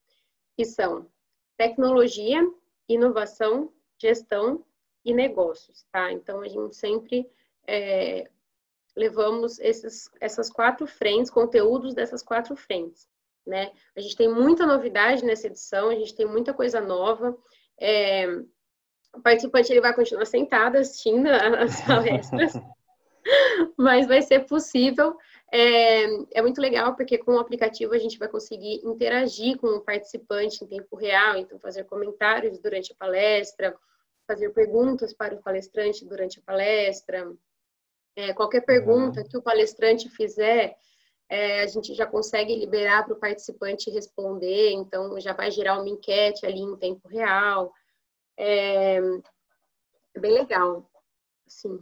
que 0.57 0.65
são 0.65 1.11
tecnologia, 1.57 2.41
inovação, 2.89 3.73
gestão 3.99 4.65
e 5.05 5.13
negócios, 5.13 5.85
tá? 5.93 6.13
Então, 6.13 6.41
a 6.41 6.49
gente 6.49 6.75
sempre 6.77 7.29
é, 7.67 8.29
levamos 8.97 9.59
esses, 9.59 10.11
essas 10.21 10.51
quatro 10.51 10.87
frentes, 10.87 11.31
conteúdos 11.31 11.95
dessas 11.95 12.23
quatro 12.23 12.57
frentes, 12.57 13.09
né? 13.47 13.73
A 13.97 14.01
gente 14.01 14.17
tem 14.17 14.29
muita 14.29 14.67
novidade 14.67 15.25
nessa 15.25 15.47
edição, 15.47 15.89
a 15.91 15.95
gente 15.95 16.15
tem 16.15 16.27
muita 16.27 16.55
coisa 16.55 16.81
nova. 16.81 17.37
É, 17.79 18.27
o 19.15 19.21
participante 19.23 19.73
ele 19.73 19.81
vai 19.81 19.95
continuar 19.95 20.27
sentado 20.27 20.77
assistindo 20.77 21.27
as 21.29 21.81
palestras, 21.83 22.55
mas 23.77 24.07
vai 24.07 24.23
ser 24.23 24.47
possível. 24.47 25.17
É, 25.57 26.07
é, 26.33 26.43
muito 26.43 26.61
legal 26.61 26.97
porque 26.97 27.17
com 27.17 27.35
o 27.35 27.39
aplicativo 27.39 27.95
a 27.95 27.99
gente 27.99 28.19
vai 28.19 28.27
conseguir 28.27 28.81
interagir 28.85 29.57
com 29.57 29.69
o 29.69 29.81
participante 29.81 30.65
em 30.65 30.67
tempo 30.67 30.97
real, 30.97 31.37
então 31.37 31.61
fazer 31.61 31.85
comentários 31.85 32.59
durante 32.59 32.93
a 32.93 32.97
palestra, 32.97 33.73
fazer 34.27 34.51
perguntas 34.51 35.15
para 35.15 35.33
o 35.33 35.41
palestrante 35.41 36.05
durante 36.05 36.41
a 36.41 36.43
palestra, 36.43 37.33
é, 38.17 38.35
qualquer 38.35 38.63
pergunta 38.63 39.21
uhum. 39.21 39.29
que 39.29 39.37
o 39.37 39.43
palestrante 39.43 40.09
fizer, 40.09 40.77
é, 41.29 41.61
a 41.61 41.67
gente 41.69 41.95
já 41.95 42.05
consegue 42.05 42.57
liberar 42.57 43.05
para 43.05 43.15
o 43.15 43.21
participante 43.21 43.93
responder, 43.93 44.73
então 44.73 45.21
já 45.21 45.35
vai 45.35 45.53
gerar 45.53 45.79
uma 45.79 45.89
enquete 45.89 46.45
ali 46.45 46.63
em 46.63 46.77
tempo 46.77 47.07
real. 47.07 47.73
É, 48.37 48.97
é 50.17 50.19
bem 50.19 50.33
legal, 50.33 50.91
assim. 51.47 51.79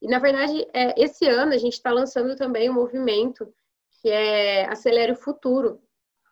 E, 0.00 0.08
na 0.08 0.18
verdade, 0.18 0.66
é, 0.72 1.00
esse 1.02 1.26
ano 1.26 1.52
a 1.52 1.58
gente 1.58 1.74
está 1.74 1.90
lançando 1.90 2.36
também 2.36 2.70
um 2.70 2.74
movimento 2.74 3.52
que 4.00 4.08
é 4.08 4.66
Acelere 4.66 5.12
o 5.12 5.16
Futuro. 5.16 5.80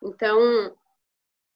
Então, 0.01 0.75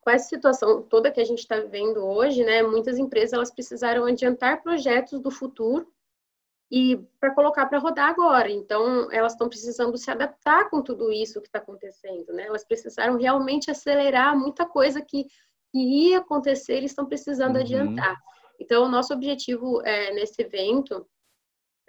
com 0.01 0.09
essa 0.09 0.27
situação 0.27 0.81
toda 0.81 1.11
que 1.11 1.21
a 1.21 1.25
gente 1.25 1.39
está 1.39 1.57
vivendo 1.57 2.05
hoje, 2.05 2.43
né, 2.43 2.63
muitas 2.63 2.97
empresas 2.97 3.33
elas 3.33 3.51
precisaram 3.51 4.05
adiantar 4.05 4.61
projetos 4.61 5.19
do 5.19 5.31
futuro 5.31 5.87
e 6.71 6.97
para 7.19 7.35
colocar 7.35 7.65
para 7.67 7.79
rodar 7.79 8.09
agora. 8.09 8.49
Então, 8.49 9.11
elas 9.11 9.33
estão 9.33 9.49
precisando 9.49 9.97
se 9.97 10.09
adaptar 10.09 10.69
com 10.69 10.81
tudo 10.81 11.11
isso 11.11 11.41
que 11.41 11.47
está 11.47 11.59
acontecendo, 11.59 12.31
né? 12.33 12.43
Elas 12.43 12.63
precisaram 12.63 13.17
realmente 13.17 13.69
acelerar 13.69 14.37
muita 14.39 14.65
coisa 14.65 15.01
que, 15.01 15.25
que 15.69 15.77
ia 15.77 16.19
acontecer, 16.19 16.75
eles 16.75 16.91
estão 16.91 17.05
precisando 17.05 17.57
uhum. 17.57 17.61
adiantar. 17.61 18.17
Então, 18.57 18.85
o 18.85 18.89
nosso 18.89 19.13
objetivo 19.13 19.81
é, 19.81 20.13
nesse 20.13 20.41
evento 20.41 21.05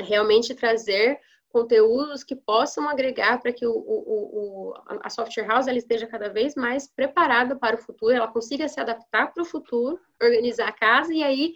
realmente 0.02 0.54
trazer 0.54 1.18
conteúdos 1.52 2.24
que 2.24 2.34
possam 2.34 2.88
agregar 2.88 3.40
para 3.40 3.52
que 3.52 3.66
o, 3.66 3.72
o, 3.72 4.70
o, 4.70 4.74
a 5.02 5.10
software 5.10 5.46
house 5.46 5.68
ela 5.68 5.76
esteja 5.76 6.06
cada 6.06 6.30
vez 6.30 6.54
mais 6.54 6.88
preparada 6.88 7.54
para 7.54 7.76
o 7.76 7.78
futuro, 7.78 8.14
ela 8.14 8.26
consiga 8.26 8.66
se 8.68 8.80
adaptar 8.80 9.32
para 9.32 9.42
o 9.42 9.46
futuro, 9.46 10.00
organizar 10.20 10.68
a 10.68 10.72
casa 10.72 11.12
e 11.12 11.22
aí 11.22 11.54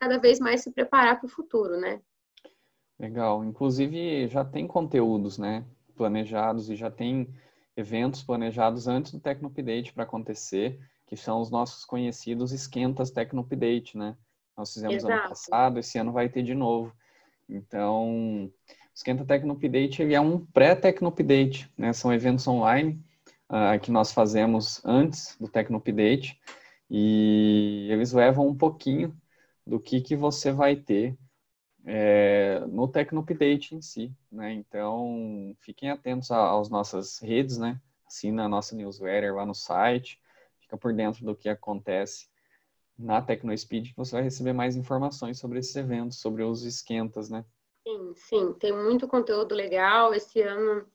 cada 0.00 0.18
vez 0.18 0.40
mais 0.40 0.62
se 0.62 0.72
preparar 0.72 1.18
para 1.18 1.26
o 1.26 1.30
futuro, 1.30 1.78
né? 1.78 2.00
Legal. 2.98 3.44
Inclusive, 3.44 4.26
já 4.28 4.44
tem 4.44 4.66
conteúdos, 4.66 5.38
né, 5.38 5.64
planejados 5.94 6.68
e 6.68 6.76
já 6.76 6.90
tem 6.90 7.28
eventos 7.76 8.22
planejados 8.22 8.88
antes 8.88 9.12
do 9.12 9.20
Tecnopdate 9.20 9.92
para 9.92 10.04
acontecer, 10.04 10.80
que 11.06 11.16
são 11.16 11.40
os 11.40 11.50
nossos 11.50 11.84
conhecidos 11.84 12.52
esquentas 12.52 13.10
Tecnopdate, 13.10 13.96
né? 13.96 14.16
Nós 14.56 14.72
fizemos 14.72 14.96
Exato. 14.96 15.12
ano 15.12 15.28
passado, 15.28 15.78
esse 15.78 15.98
ano 15.98 16.10
vai 16.10 16.28
ter 16.28 16.42
de 16.42 16.54
novo. 16.54 16.92
Então, 17.48 18.46
o 18.46 18.52
Esquenta 18.94 19.24
Tecnopdate 19.24 20.02
ele 20.02 20.14
é 20.14 20.20
um 20.20 20.44
pré-Tecnopdate, 20.46 21.70
né? 21.76 21.92
São 21.92 22.12
eventos 22.12 22.46
online 22.46 23.02
uh, 23.48 23.78
que 23.80 23.90
nós 23.90 24.12
fazemos 24.12 24.84
antes 24.84 25.36
do 25.38 25.48
Tecnopdate 25.48 26.40
e 26.90 27.88
eles 27.90 28.12
levam 28.12 28.46
um 28.46 28.54
pouquinho 28.54 29.16
do 29.66 29.80
que, 29.80 30.00
que 30.00 30.16
você 30.16 30.52
vai 30.52 30.76
ter 30.76 31.16
é, 31.84 32.60
no 32.68 32.88
Tecnopdate 32.88 33.74
em 33.74 33.80
si, 33.80 34.12
né? 34.30 34.52
Então, 34.52 35.56
fiquem 35.60 35.90
atentos 35.90 36.30
às 36.30 36.68
nossas 36.68 37.18
redes, 37.20 37.58
né? 37.58 37.80
Assina 38.06 38.44
a 38.44 38.48
nossa 38.48 38.74
newsletter 38.74 39.34
lá 39.34 39.46
no 39.46 39.54
site, 39.54 40.20
fica 40.60 40.76
por 40.76 40.92
dentro 40.92 41.24
do 41.24 41.36
que 41.36 41.48
acontece 41.48 42.28
na 42.98 43.20
TecnoSpeed, 43.20 43.90
que 43.90 43.96
você 43.96 44.12
vai 44.12 44.22
receber 44.22 44.52
mais 44.52 44.76
informações 44.76 45.38
sobre 45.38 45.58
esses 45.58 45.74
eventos, 45.76 46.20
sobre 46.20 46.42
os 46.42 46.62
esquentas, 46.64 47.28
né? 47.28 47.44
Sim, 47.86 48.12
sim, 48.16 48.52
tem 48.54 48.72
muito 48.72 49.06
conteúdo 49.06 49.54
legal. 49.54 50.14
Esse 50.14 50.40
ano 50.40 50.86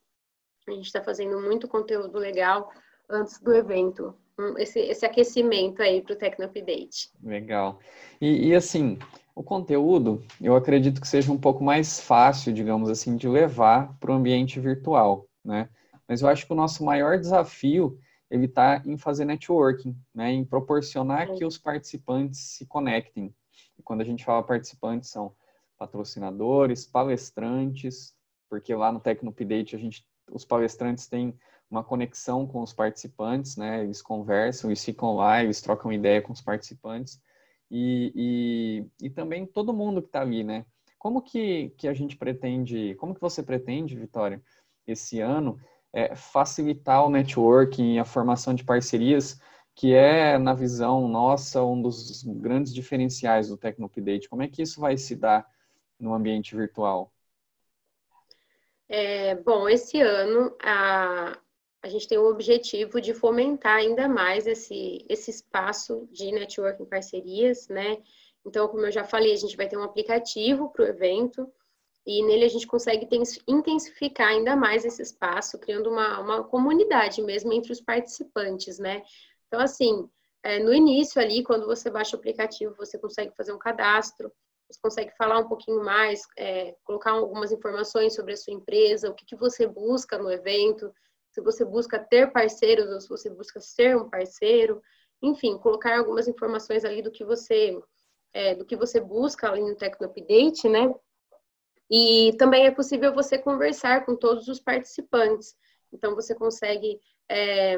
a 0.68 0.72
gente 0.72 0.86
está 0.86 1.04
fazendo 1.04 1.40
muito 1.40 1.68
conteúdo 1.68 2.18
legal 2.18 2.72
antes 3.10 3.40
do 3.40 3.54
evento. 3.54 4.16
Esse, 4.58 4.80
esse 4.80 5.06
aquecimento 5.06 5.82
aí 5.82 6.02
para 6.02 6.14
o 6.14 6.18
Tecnopdate. 6.18 7.12
Legal. 7.22 7.80
E, 8.20 8.48
e 8.48 8.56
assim, 8.56 8.98
o 9.36 9.44
conteúdo, 9.44 10.24
eu 10.42 10.56
acredito 10.56 11.00
que 11.00 11.08
seja 11.08 11.32
um 11.32 11.38
pouco 11.38 11.64
mais 11.64 12.00
fácil, 12.00 12.52
digamos 12.52 12.90
assim, 12.90 13.16
de 13.16 13.28
levar 13.28 13.96
para 14.00 14.12
o 14.12 14.16
ambiente 14.16 14.60
virtual, 14.60 15.28
né? 15.44 15.70
Mas 16.08 16.22
eu 16.22 16.28
acho 16.28 16.46
que 16.46 16.54
o 16.54 16.56
nosso 16.56 16.84
maior 16.84 17.18
desafio 17.18 17.98
ele 18.32 18.46
está 18.46 18.82
em 18.86 18.98
fazer 18.98 19.26
networking, 19.26 19.96
né? 20.16 20.32
Em 20.32 20.46
proporcionar 20.46 21.34
que 21.36 21.44
os 21.44 21.58
participantes 21.58 22.40
se 22.40 22.66
conectem. 22.66 23.36
E 23.78 23.84
quando 23.84 24.00
a 24.00 24.06
gente 24.06 24.24
fala 24.24 24.42
participantes, 24.42 25.10
são 25.10 25.36
patrocinadores, 25.78 26.86
palestrantes, 26.86 28.16
porque 28.50 28.74
lá 28.74 28.90
no 28.90 29.02
Tecnopdate 29.02 29.76
a 29.76 29.80
gente, 29.80 30.08
os 30.32 30.46
palestrantes 30.46 31.08
têm 31.08 31.38
uma 31.70 31.84
conexão 31.84 32.48
com 32.48 32.62
os 32.62 32.72
participantes, 32.72 33.58
né? 33.58 33.84
Eles 33.84 34.02
conversam, 34.02 34.70
eles 34.70 34.84
ficam 34.84 35.14
lá, 35.16 35.44
eles 35.44 35.62
trocam 35.62 35.92
ideia 35.92 36.22
com 36.22 36.32
os 36.32 36.42
participantes 36.42 37.22
e, 37.70 38.88
e, 39.02 39.08
e 39.08 39.10
também 39.10 39.46
todo 39.46 39.74
mundo 39.74 40.02
que 40.02 40.08
está 40.08 40.22
ali, 40.22 40.42
né? 40.42 40.66
Como 40.98 41.22
que, 41.22 41.70
que 41.78 41.88
a 41.88 41.94
gente 41.94 42.16
pretende, 42.16 42.96
como 42.96 43.14
que 43.14 43.20
você 43.20 43.44
pretende, 43.44 43.96
Vitória, 43.96 44.42
esse 44.88 45.20
ano, 45.20 45.60
é, 45.94 46.16
facilitar 46.16 47.06
o 47.06 47.10
networking 47.10 48.00
a 48.00 48.06
formação 48.06 48.54
de 48.54 48.64
parcerias, 48.64 49.40
que 49.76 49.94
é, 49.94 50.38
na 50.38 50.54
visão 50.54 51.08
nossa, 51.08 51.64
um 51.64 51.82
dos 51.82 52.24
grandes 52.24 52.74
diferenciais 52.74 53.50
do 53.50 53.58
Tecnopdate. 53.58 54.30
Como 54.30 54.44
é 54.44 54.48
que 54.48 54.62
isso 54.62 54.80
vai 54.80 54.98
se 54.98 55.16
dar 55.16 55.46
no 56.00 56.14
ambiente 56.14 56.56
virtual? 56.56 57.12
É, 58.88 59.36
bom, 59.36 59.70
esse 59.70 60.02
ano 60.02 60.54
a, 60.62 61.38
a 61.82 61.88
gente 61.88 62.08
tem 62.08 62.18
o 62.18 62.30
objetivo 62.30 63.00
de 63.00 63.14
fomentar 63.14 63.78
ainda 63.78 64.08
mais 64.08 64.46
esse, 64.46 65.06
esse 65.08 65.32
espaço 65.32 66.08
de 66.12 66.32
networking 66.32 66.86
parcerias, 66.86 67.68
né? 67.70 67.98
Então, 68.46 68.68
como 68.68 68.86
eu 68.86 68.92
já 68.92 69.04
falei, 69.04 69.34
a 69.34 69.38
gente 69.38 69.56
vai 69.56 69.68
ter 69.68 69.78
um 69.78 69.84
aplicativo 69.84 70.70
para 70.70 70.84
o 70.84 70.88
evento 70.88 71.52
e 72.06 72.24
nele 72.24 72.46
a 72.46 72.50
gente 72.50 72.66
consegue 72.66 73.08
intensificar 73.48 74.30
ainda 74.30 74.56
mais 74.56 74.84
esse 74.86 75.02
espaço, 75.02 75.60
criando 75.60 75.90
uma, 75.90 76.20
uma 76.20 76.44
comunidade 76.44 77.22
mesmo 77.22 77.54
entre 77.54 77.72
os 77.72 77.82
participantes, 77.82 78.80
né? 78.80 79.04
Então, 79.48 79.60
assim, 79.60 80.10
é, 80.44 80.60
no 80.60 80.74
início 80.74 81.22
ali, 81.22 81.44
quando 81.44 81.68
você 81.68 81.90
baixa 81.90 82.16
o 82.16 82.20
aplicativo, 82.20 82.76
você 82.76 82.98
consegue 82.98 83.36
fazer 83.36 83.54
um 83.54 83.60
cadastro, 83.60 84.32
você 84.68 84.80
consegue 84.82 85.12
falar 85.18 85.40
um 85.40 85.48
pouquinho 85.48 85.84
mais, 85.84 86.22
é, 86.38 86.76
colocar 86.84 87.12
algumas 87.12 87.52
informações 87.52 88.16
sobre 88.16 88.34
a 88.34 88.38
sua 88.38 88.54
empresa, 88.54 89.10
o 89.10 89.14
que, 89.14 89.26
que 89.26 89.36
você 89.36 89.68
busca 89.68 90.18
no 90.18 90.32
evento, 90.32 90.92
se 91.32 91.42
você 91.42 91.64
busca 91.64 92.00
ter 92.00 92.32
parceiros 92.32 92.90
ou 92.90 93.00
se 93.00 93.10
você 93.10 93.30
busca 93.30 93.60
ser 93.60 93.96
um 93.96 94.10
parceiro, 94.10 94.82
enfim, 95.22 95.58
colocar 95.58 95.98
algumas 95.98 96.28
informações 96.28 96.84
ali 96.84 97.02
do 97.02 97.12
que 97.12 97.24
você 97.24 97.80
é, 98.34 98.56
do 98.56 98.66
que 98.66 98.78
você 98.78 99.00
busca 99.00 99.50
ali 99.50 99.62
no 99.62 99.76
Tecnopdate, 99.76 100.70
né? 100.70 100.94
E 101.92 102.34
também 102.38 102.66
é 102.66 102.72
possível 102.72 103.14
você 103.14 103.38
conversar 103.38 104.06
com 104.06 104.16
todos 104.16 104.48
os 104.48 104.60
participantes. 104.60 105.56
Então 105.92 106.16
você 106.16 106.34
consegue 106.34 107.00
é, 107.30 107.78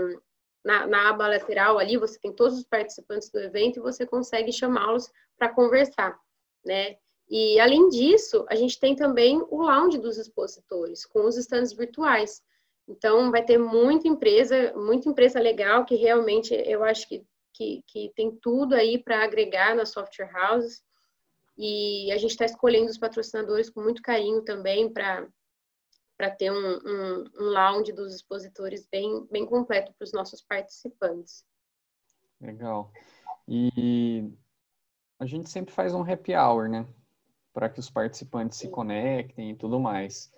na, 0.63 0.85
na, 0.85 1.09
aba 1.09 1.27
lateral 1.27 1.79
ali 1.79 1.97
você 1.97 2.19
tem 2.19 2.31
todos 2.31 2.59
os 2.59 2.63
participantes 2.63 3.29
do 3.29 3.39
evento 3.39 3.79
e 3.79 3.81
você 3.81 4.05
consegue 4.05 4.51
chamá-los 4.51 5.11
para 5.37 5.49
conversar, 5.49 6.17
né? 6.63 6.97
E 7.29 7.59
além 7.59 7.89
disso, 7.89 8.45
a 8.49 8.55
gente 8.55 8.79
tem 8.79 8.95
também 8.95 9.41
o 9.49 9.61
lounge 9.61 9.97
dos 9.97 10.17
expositores 10.17 11.05
com 11.05 11.25
os 11.25 11.37
stands 11.37 11.73
virtuais. 11.73 12.43
Então, 12.87 13.31
vai 13.31 13.43
ter 13.43 13.57
muita 13.57 14.07
empresa, 14.07 14.73
muita 14.75 15.09
empresa 15.09 15.39
legal 15.39 15.85
que 15.85 15.95
realmente 15.95 16.53
eu 16.53 16.83
acho 16.83 17.07
que, 17.07 17.25
que, 17.53 17.83
que 17.87 18.11
tem 18.15 18.31
tudo 18.41 18.75
aí 18.75 19.01
para 19.01 19.23
agregar 19.23 19.73
nas 19.75 19.89
software 19.89 20.31
houses. 20.35 20.83
E 21.57 22.11
a 22.11 22.17
gente 22.17 22.31
está 22.31 22.45
escolhendo 22.45 22.89
os 22.89 22.97
patrocinadores 22.97 23.69
com 23.69 23.81
muito 23.81 24.01
carinho 24.01 24.43
também 24.43 24.91
para 24.91 25.27
para 26.15 26.29
ter 26.29 26.51
um, 26.51 26.55
um, 26.55 27.23
um 27.39 27.43
lounge 27.49 27.91
dos 27.91 28.13
expositores 28.13 28.87
bem, 28.89 29.27
bem 29.31 29.45
completo 29.45 29.91
para 29.97 30.05
os 30.05 30.13
nossos 30.13 30.41
participantes. 30.41 31.43
Legal. 32.39 32.91
E 33.47 34.31
a 35.19 35.25
gente 35.25 35.49
sempre 35.49 35.73
faz 35.73 35.93
um 35.93 36.01
happy 36.01 36.35
hour, 36.35 36.69
né? 36.69 36.87
Para 37.51 37.67
que 37.67 37.79
os 37.79 37.89
participantes 37.89 38.57
Sim. 38.57 38.67
se 38.67 38.71
conectem 38.71 39.51
e 39.51 39.55
tudo 39.55 39.79
mais. 39.79 40.31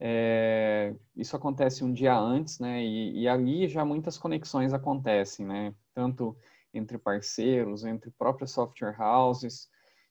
É, 0.00 0.94
isso 1.16 1.34
acontece 1.34 1.82
um 1.82 1.92
dia 1.92 2.16
antes, 2.16 2.58
né? 2.60 2.82
E, 2.82 3.22
e, 3.22 3.28
ali 3.28 3.66
já 3.66 3.84
muitas 3.84 4.16
conexões 4.16 4.72
acontecem, 4.72 5.44
né? 5.44 5.74
Tanto 5.92 6.36
entre 6.72 6.96
parceiros, 6.98 7.84
entre 7.84 8.10
próprias 8.12 8.52
software 8.52 8.96
houses. 9.00 9.68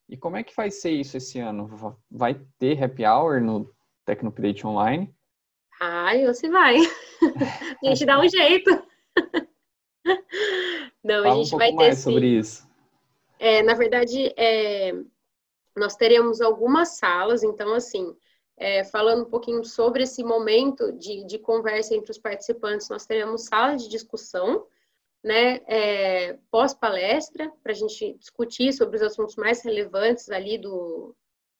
E 0.09 0.15
como 0.15 0.37
é 0.37 0.43
que 0.43 0.55
vai 0.55 0.71
ser 0.71 0.91
isso 0.91 1.17
esse 1.17 1.39
ano? 1.39 1.69
Vai 2.09 2.41
ter 2.57 2.81
happy 2.81 3.05
hour 3.05 3.41
no 3.41 3.69
Tecnopdate 4.05 4.65
Online? 4.65 5.13
Ai, 5.81 6.25
você 6.25 6.49
vai. 6.49 6.77
a 7.83 7.87
gente 7.87 8.05
dá 8.05 8.19
um 8.19 8.27
jeito. 8.27 8.71
Não, 11.03 11.23
Fala 11.23 11.33
a 11.33 11.35
gente 11.35 11.55
um 11.55 11.57
vai 11.57 11.69
ter 11.69 11.75
mais 11.75 11.97
sim. 11.97 12.03
sobre 12.03 12.27
isso. 12.27 12.67
É, 13.39 13.61
na 13.61 13.73
verdade, 13.73 14.33
é, 14.35 14.93
nós 15.75 15.95
teremos 15.95 16.41
algumas 16.41 16.97
salas, 16.97 17.43
então 17.43 17.73
assim, 17.73 18.15
é, 18.57 18.83
falando 18.83 19.23
um 19.23 19.29
pouquinho 19.29 19.63
sobre 19.63 20.03
esse 20.03 20.23
momento 20.23 20.91
de, 20.93 21.23
de 21.25 21.37
conversa 21.37 21.95
entre 21.95 22.11
os 22.11 22.17
participantes, 22.17 22.89
nós 22.89 23.05
teremos 23.05 23.45
sala 23.45 23.75
de 23.75 23.87
discussão, 23.87 24.65
né, 25.27 25.59
é, 25.67 26.39
pós-palestra, 26.49 27.51
para 27.61 27.73
a 27.73 27.75
gente 27.75 28.13
discutir 28.13 28.71
sobre 28.71 28.95
os 28.95 29.03
assuntos 29.03 29.35
mais 29.35 29.61
relevantes 29.63 30.29
ali 30.29 30.57
do, 30.57 31.13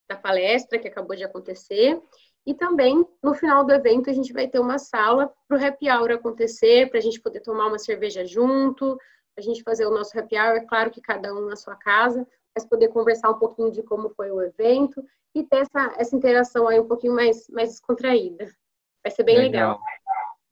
da 0.10 0.15
palestra 0.15 0.80
que 0.80 0.88
acabou 0.88 1.15
de 1.15 1.23
acontecer. 1.23 2.01
E 2.45 2.53
também, 2.53 3.06
no 3.21 3.34
final 3.34 3.65
do 3.65 3.73
evento, 3.73 4.10
a 4.10 4.13
gente 4.13 4.32
vai 4.32 4.47
ter 4.47 4.60
uma 4.60 4.80
sala 4.80 5.32
para 5.47 5.58
o 5.58 5.63
happy 5.63 5.91
hour 5.91 6.12
acontecer, 6.12 6.89
para 6.89 6.97
a 6.97 7.01
gente 7.01 7.19
poder 7.19 7.41
tomar 7.41 7.67
uma 7.67 7.77
cerveja 7.77 8.25
junto, 8.25 8.97
a 9.38 9.41
gente 9.41 9.62
fazer 9.63 9.86
o 9.86 9.91
nosso 9.91 10.17
happy 10.17 10.38
hour, 10.38 10.56
é 10.56 10.65
claro 10.65 10.89
que 10.89 11.01
cada 11.01 11.34
um 11.34 11.41
na 11.41 11.58
sua 11.58 11.75
casa, 11.75 12.25
mas 12.56 12.65
poder 12.65 12.88
conversar 12.88 13.30
um 13.30 13.38
pouquinho 13.38 13.71
de 13.71 13.84
como 13.84 14.10
foi 14.12 14.32
o 14.32 14.41
evento 14.41 15.03
e 15.36 15.43
ter 15.43 15.58
essa, 15.58 15.93
essa 15.97 16.15
interação 16.15 16.67
aí 16.67 16.80
um 16.80 16.88
pouquinho 16.88 17.13
mais, 17.13 17.47
mais 17.49 17.69
descontraída. 17.69 18.47
Vai 19.03 19.12
ser 19.12 19.23
bem 19.23 19.38
legal. 19.38 19.80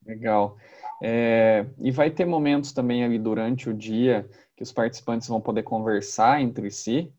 Legal. 0.06 0.56
legal. 0.56 0.58
É, 1.02 1.66
e 1.80 1.92
vai 1.92 2.10
ter 2.10 2.26
momentos 2.26 2.72
também 2.72 3.04
ali 3.04 3.20
durante 3.20 3.70
o 3.70 3.74
dia 3.74 4.30
que 4.56 4.64
os 4.64 4.72
participantes 4.72 5.28
vão 5.28 5.42
poder 5.42 5.64
conversar 5.64 6.42
entre 6.42 6.72
si? 6.72 7.12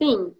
Sim. 0.00 0.34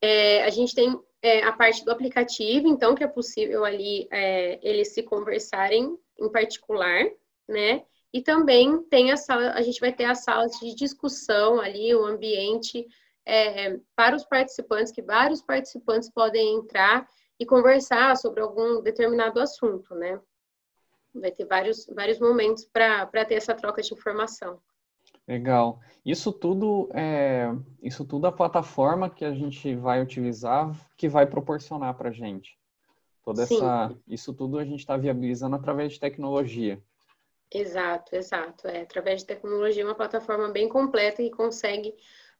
É, 0.00 0.44
a 0.44 0.50
gente 0.50 0.74
tem 0.74 1.00
é, 1.22 1.42
a 1.42 1.52
parte 1.52 1.84
do 1.84 1.90
aplicativo, 1.90 2.68
então, 2.68 2.94
que 2.94 3.02
é 3.02 3.08
possível 3.08 3.64
ali 3.64 4.06
é, 4.10 4.58
eles 4.62 4.92
se 4.92 5.02
conversarem 5.02 5.98
em 6.18 6.28
particular, 6.30 7.04
né? 7.48 7.82
E 8.12 8.22
também 8.22 8.82
tem 8.84 9.10
a 9.10 9.16
sala, 9.16 9.52
a 9.52 9.62
gente 9.62 9.80
vai 9.80 9.92
ter 9.92 10.04
as 10.04 10.22
salas 10.22 10.52
de 10.60 10.74
discussão 10.74 11.60
ali, 11.60 11.94
o 11.94 12.04
ambiente 12.04 12.86
é, 13.26 13.78
para 13.94 14.14
os 14.14 14.24
participantes, 14.24 14.92
que 14.92 15.02
vários 15.02 15.42
participantes 15.42 16.10
podem 16.10 16.56
entrar 16.56 17.08
e 17.38 17.44
conversar 17.44 18.16
sobre 18.16 18.40
algum 18.40 18.80
determinado 18.80 19.40
assunto, 19.40 19.94
né? 19.94 20.20
Vai 21.20 21.30
ter 21.30 21.44
vários, 21.44 21.86
vários 21.86 22.18
momentos 22.18 22.64
para 22.64 23.24
ter 23.24 23.34
essa 23.34 23.54
troca 23.54 23.82
de 23.82 23.92
informação. 23.92 24.60
Legal. 25.26 25.80
Isso 26.04 26.32
tudo 26.32 26.88
é 26.94 27.48
isso 27.82 28.04
tudo 28.04 28.26
a 28.26 28.32
plataforma 28.32 29.10
que 29.10 29.24
a 29.24 29.32
gente 29.32 29.74
vai 29.74 30.00
utilizar 30.00 30.72
que 30.96 31.08
vai 31.08 31.26
proporcionar 31.26 31.94
para 31.94 32.10
a 32.10 32.12
gente. 32.12 32.56
Toda 33.24 33.44
Sim. 33.44 33.56
essa, 33.56 33.96
isso 34.06 34.32
tudo 34.32 34.56
a 34.58 34.64
gente 34.64 34.80
está 34.80 34.96
viabilizando 34.96 35.56
através 35.56 35.94
de 35.94 36.00
tecnologia. 36.00 36.80
Exato, 37.52 38.14
exato. 38.14 38.68
É, 38.68 38.82
através 38.82 39.20
de 39.20 39.26
tecnologia, 39.26 39.84
uma 39.84 39.94
plataforma 39.94 40.48
bem 40.48 40.68
completa 40.68 41.22
que 41.22 41.30
consegue 41.30 41.94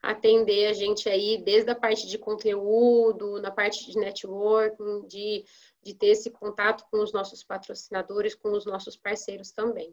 atender 0.06 0.66
a 0.68 0.72
gente 0.72 1.08
aí 1.08 1.42
desde 1.44 1.70
a 1.70 1.74
parte 1.74 2.06
de 2.06 2.16
conteúdo, 2.16 3.40
na 3.42 3.50
parte 3.50 3.90
de 3.90 3.98
networking, 3.98 5.06
de, 5.08 5.44
de 5.82 5.94
ter 5.94 6.08
esse 6.08 6.30
contato 6.30 6.84
com 6.90 7.02
os 7.02 7.12
nossos 7.12 7.42
patrocinadores, 7.42 8.34
com 8.34 8.52
os 8.52 8.64
nossos 8.64 8.96
parceiros 8.96 9.50
também. 9.50 9.92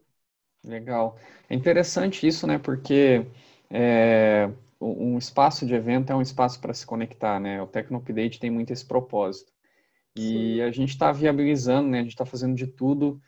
Legal. 0.64 1.18
É 1.50 1.56
interessante 1.56 2.28
isso, 2.28 2.46
né? 2.46 2.60
Porque 2.60 3.26
é, 3.70 4.50
um 4.80 5.18
espaço 5.18 5.66
de 5.66 5.74
evento 5.74 6.12
é 6.12 6.16
um 6.16 6.22
espaço 6.22 6.62
para 6.62 6.74
se 6.74 6.86
conectar, 6.86 7.40
né? 7.40 7.62
O 7.62 7.68
Tecno 7.68 7.98
Update 7.98 8.40
tem 8.40 8.52
muito 8.52 8.72
esse 8.72 8.86
propósito. 8.86 9.52
E 10.16 10.22
Sim. 10.58 10.62
a 10.62 10.72
gente 10.72 10.90
está 10.90 11.12
viabilizando, 11.12 11.90
né? 11.90 12.00
A 12.00 12.04
gente 12.04 12.12
está 12.12 12.26
fazendo 12.26 12.56
de 12.56 12.68
tudo 12.68 13.20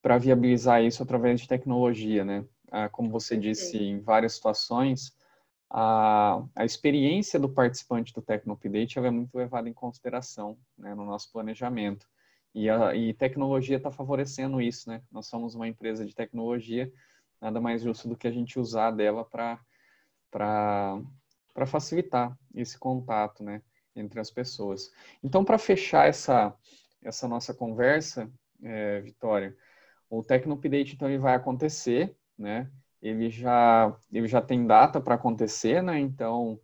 para 0.00 0.16
viabilizar 0.16 0.82
isso 0.82 1.02
através 1.02 1.40
de 1.42 1.46
tecnologia, 1.46 2.24
né? 2.24 2.44
Ah, 2.70 2.88
como 2.88 3.10
você 3.10 3.36
disse, 3.36 3.76
em 3.76 4.00
várias 4.00 4.32
situações, 4.32 5.12
a, 5.74 6.44
a 6.54 6.66
experiência 6.66 7.40
do 7.40 7.48
participante 7.48 8.12
do 8.12 8.20
Tecno 8.20 8.52
Update 8.52 8.98
é 8.98 9.10
muito 9.10 9.34
levada 9.34 9.66
em 9.70 9.72
consideração 9.72 10.58
né, 10.76 10.94
no 10.94 11.06
nosso 11.06 11.32
planejamento. 11.32 12.06
E, 12.54 12.68
a, 12.68 12.94
e 12.94 13.14
tecnologia 13.14 13.78
está 13.78 13.90
favorecendo 13.90 14.60
isso, 14.60 14.90
né? 14.90 15.02
Nós 15.10 15.28
somos 15.28 15.54
uma 15.54 15.66
empresa 15.66 16.04
de 16.04 16.14
tecnologia, 16.14 16.92
nada 17.40 17.58
mais 17.58 17.80
justo 17.80 18.06
do 18.06 18.18
que 18.18 18.28
a 18.28 18.30
gente 18.30 18.58
usar 18.58 18.90
dela 18.90 19.24
para 19.24 21.00
facilitar 21.66 22.38
esse 22.54 22.78
contato, 22.78 23.42
né? 23.42 23.62
Entre 23.96 24.20
as 24.20 24.30
pessoas. 24.30 24.92
Então, 25.24 25.42
para 25.42 25.56
fechar 25.56 26.06
essa, 26.06 26.54
essa 27.02 27.26
nossa 27.26 27.54
conversa, 27.54 28.30
é, 28.62 29.00
Vitória, 29.00 29.56
o 30.10 30.22
Tecno 30.22 30.54
Update, 30.54 30.94
então, 30.94 31.08
ele 31.08 31.16
vai 31.16 31.34
acontecer, 31.34 32.14
né? 32.36 32.70
Ele 33.02 33.28
já, 33.28 33.94
ele 34.12 34.28
já 34.28 34.40
tem 34.40 34.66
data 34.66 35.00
para 35.00 35.16
acontecer, 35.16 35.82
né? 35.82 35.98
Então, 35.98 36.58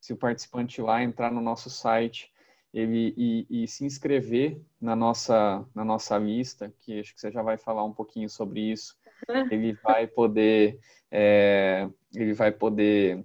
se 0.00 0.12
o 0.12 0.16
participante 0.16 0.80
lá 0.80 1.02
entrar 1.02 1.30
no 1.30 1.40
nosso 1.40 1.68
site 1.68 2.32
ele, 2.72 3.14
e, 3.16 3.64
e, 3.64 3.68
se 3.68 3.84
inscrever 3.84 4.58
na 4.80 4.96
nossa, 4.96 5.64
na 5.74 5.84
nossa 5.84 6.16
lista, 6.16 6.72
que 6.80 7.00
acho 7.00 7.14
que 7.14 7.20
você 7.20 7.30
já 7.30 7.42
vai 7.42 7.58
falar 7.58 7.84
um 7.84 7.92
pouquinho 7.92 8.30
sobre 8.30 8.72
isso, 8.72 8.96
ele 9.52 9.74
vai 9.74 10.06
poder, 10.06 10.80
é, 11.10 11.86
ele 12.14 12.32
vai 12.32 12.50
poder 12.50 13.22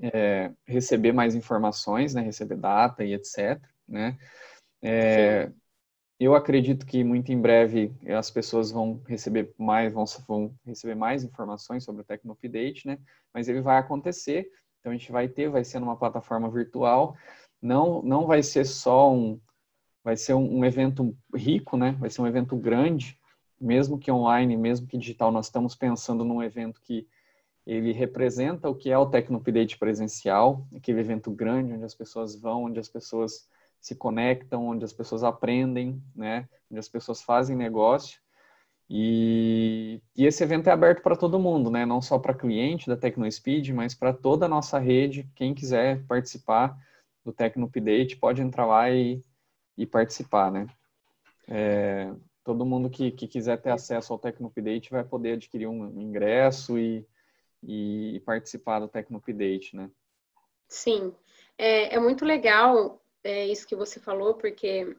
é, 0.00 0.50
receber 0.66 1.12
mais 1.12 1.34
informações, 1.34 2.14
né? 2.14 2.22
Receber 2.22 2.56
data 2.56 3.04
e 3.04 3.12
etc, 3.12 3.60
né? 3.86 4.16
É, 4.82 5.50
eu 6.18 6.34
acredito 6.34 6.86
que 6.86 7.04
muito 7.04 7.30
em 7.30 7.40
breve 7.40 7.94
as 8.16 8.30
pessoas 8.30 8.70
vão 8.70 9.02
receber 9.06 9.52
mais, 9.58 9.92
vão, 9.92 10.04
vão 10.26 10.54
receber 10.64 10.94
mais 10.94 11.22
informações 11.22 11.84
sobre 11.84 12.02
o 12.02 12.04
Tecno 12.04 12.32
Update, 12.32 12.86
né? 12.86 12.98
Mas 13.34 13.48
ele 13.48 13.60
vai 13.60 13.78
acontecer, 13.78 14.50
então 14.80 14.92
a 14.92 14.96
gente 14.96 15.12
vai 15.12 15.28
ter, 15.28 15.50
vai 15.50 15.62
ser 15.62 15.78
numa 15.78 15.96
plataforma 15.96 16.50
virtual, 16.50 17.16
não, 17.60 18.00
não 18.02 18.26
vai 18.26 18.42
ser 18.42 18.64
só 18.64 19.12
um, 19.12 19.38
vai 20.02 20.16
ser 20.16 20.32
um, 20.32 20.58
um 20.60 20.64
evento 20.64 21.14
rico, 21.34 21.76
né? 21.76 21.92
Vai 22.00 22.08
ser 22.08 22.22
um 22.22 22.26
evento 22.26 22.56
grande, 22.56 23.18
mesmo 23.60 23.98
que 23.98 24.10
online, 24.10 24.56
mesmo 24.56 24.86
que 24.86 24.96
digital, 24.96 25.30
nós 25.30 25.46
estamos 25.46 25.74
pensando 25.74 26.24
num 26.24 26.42
evento 26.42 26.80
que 26.80 27.06
ele 27.66 27.92
representa 27.92 28.70
o 28.70 28.74
que 28.74 28.90
é 28.90 28.96
o 28.96 29.06
Tecno 29.06 29.38
Update 29.38 29.76
presencial, 29.76 30.66
aquele 30.74 31.00
evento 31.00 31.30
grande 31.30 31.72
onde 31.74 31.84
as 31.84 31.94
pessoas 31.94 32.40
vão, 32.40 32.64
onde 32.64 32.78
as 32.78 32.88
pessoas 32.88 33.48
se 33.86 33.94
conectam, 33.94 34.66
onde 34.66 34.84
as 34.84 34.92
pessoas 34.92 35.22
aprendem, 35.22 36.02
né? 36.12 36.48
Onde 36.68 36.80
as 36.80 36.88
pessoas 36.88 37.22
fazem 37.22 37.54
negócio. 37.54 38.20
E, 38.90 40.02
e 40.16 40.26
esse 40.26 40.42
evento 40.42 40.68
é 40.68 40.72
aberto 40.72 41.02
para 41.02 41.14
todo 41.14 41.38
mundo, 41.38 41.70
né? 41.70 41.86
Não 41.86 42.02
só 42.02 42.18
para 42.18 42.34
cliente 42.34 42.88
da 42.88 42.96
TecnoSpeed, 42.96 43.72
mas 43.72 43.94
para 43.94 44.12
toda 44.12 44.46
a 44.46 44.48
nossa 44.48 44.80
rede. 44.80 45.30
Quem 45.36 45.54
quiser 45.54 46.04
participar 46.06 46.76
do 47.24 47.32
Tecno 47.32 47.66
Update 47.66 48.16
pode 48.16 48.42
entrar 48.42 48.66
lá 48.66 48.90
e, 48.90 49.22
e 49.78 49.86
participar, 49.86 50.50
né? 50.50 50.66
É, 51.46 52.12
todo 52.42 52.66
mundo 52.66 52.90
que, 52.90 53.12
que 53.12 53.28
quiser 53.28 53.62
ter 53.62 53.70
acesso 53.70 54.12
ao 54.12 54.18
Tecno 54.18 54.48
Update 54.48 54.90
vai 54.90 55.04
poder 55.04 55.34
adquirir 55.34 55.68
um 55.68 56.00
ingresso 56.00 56.76
e, 56.76 57.06
e 57.62 58.20
participar 58.26 58.80
do 58.80 58.88
Tecno 58.88 59.18
Update, 59.18 59.76
né? 59.76 59.88
Sim, 60.68 61.14
é, 61.56 61.94
é 61.94 62.00
muito 62.00 62.24
legal 62.24 63.00
é, 63.26 63.46
isso 63.46 63.66
que 63.66 63.76
você 63.76 63.98
falou, 63.98 64.34
porque 64.34 64.96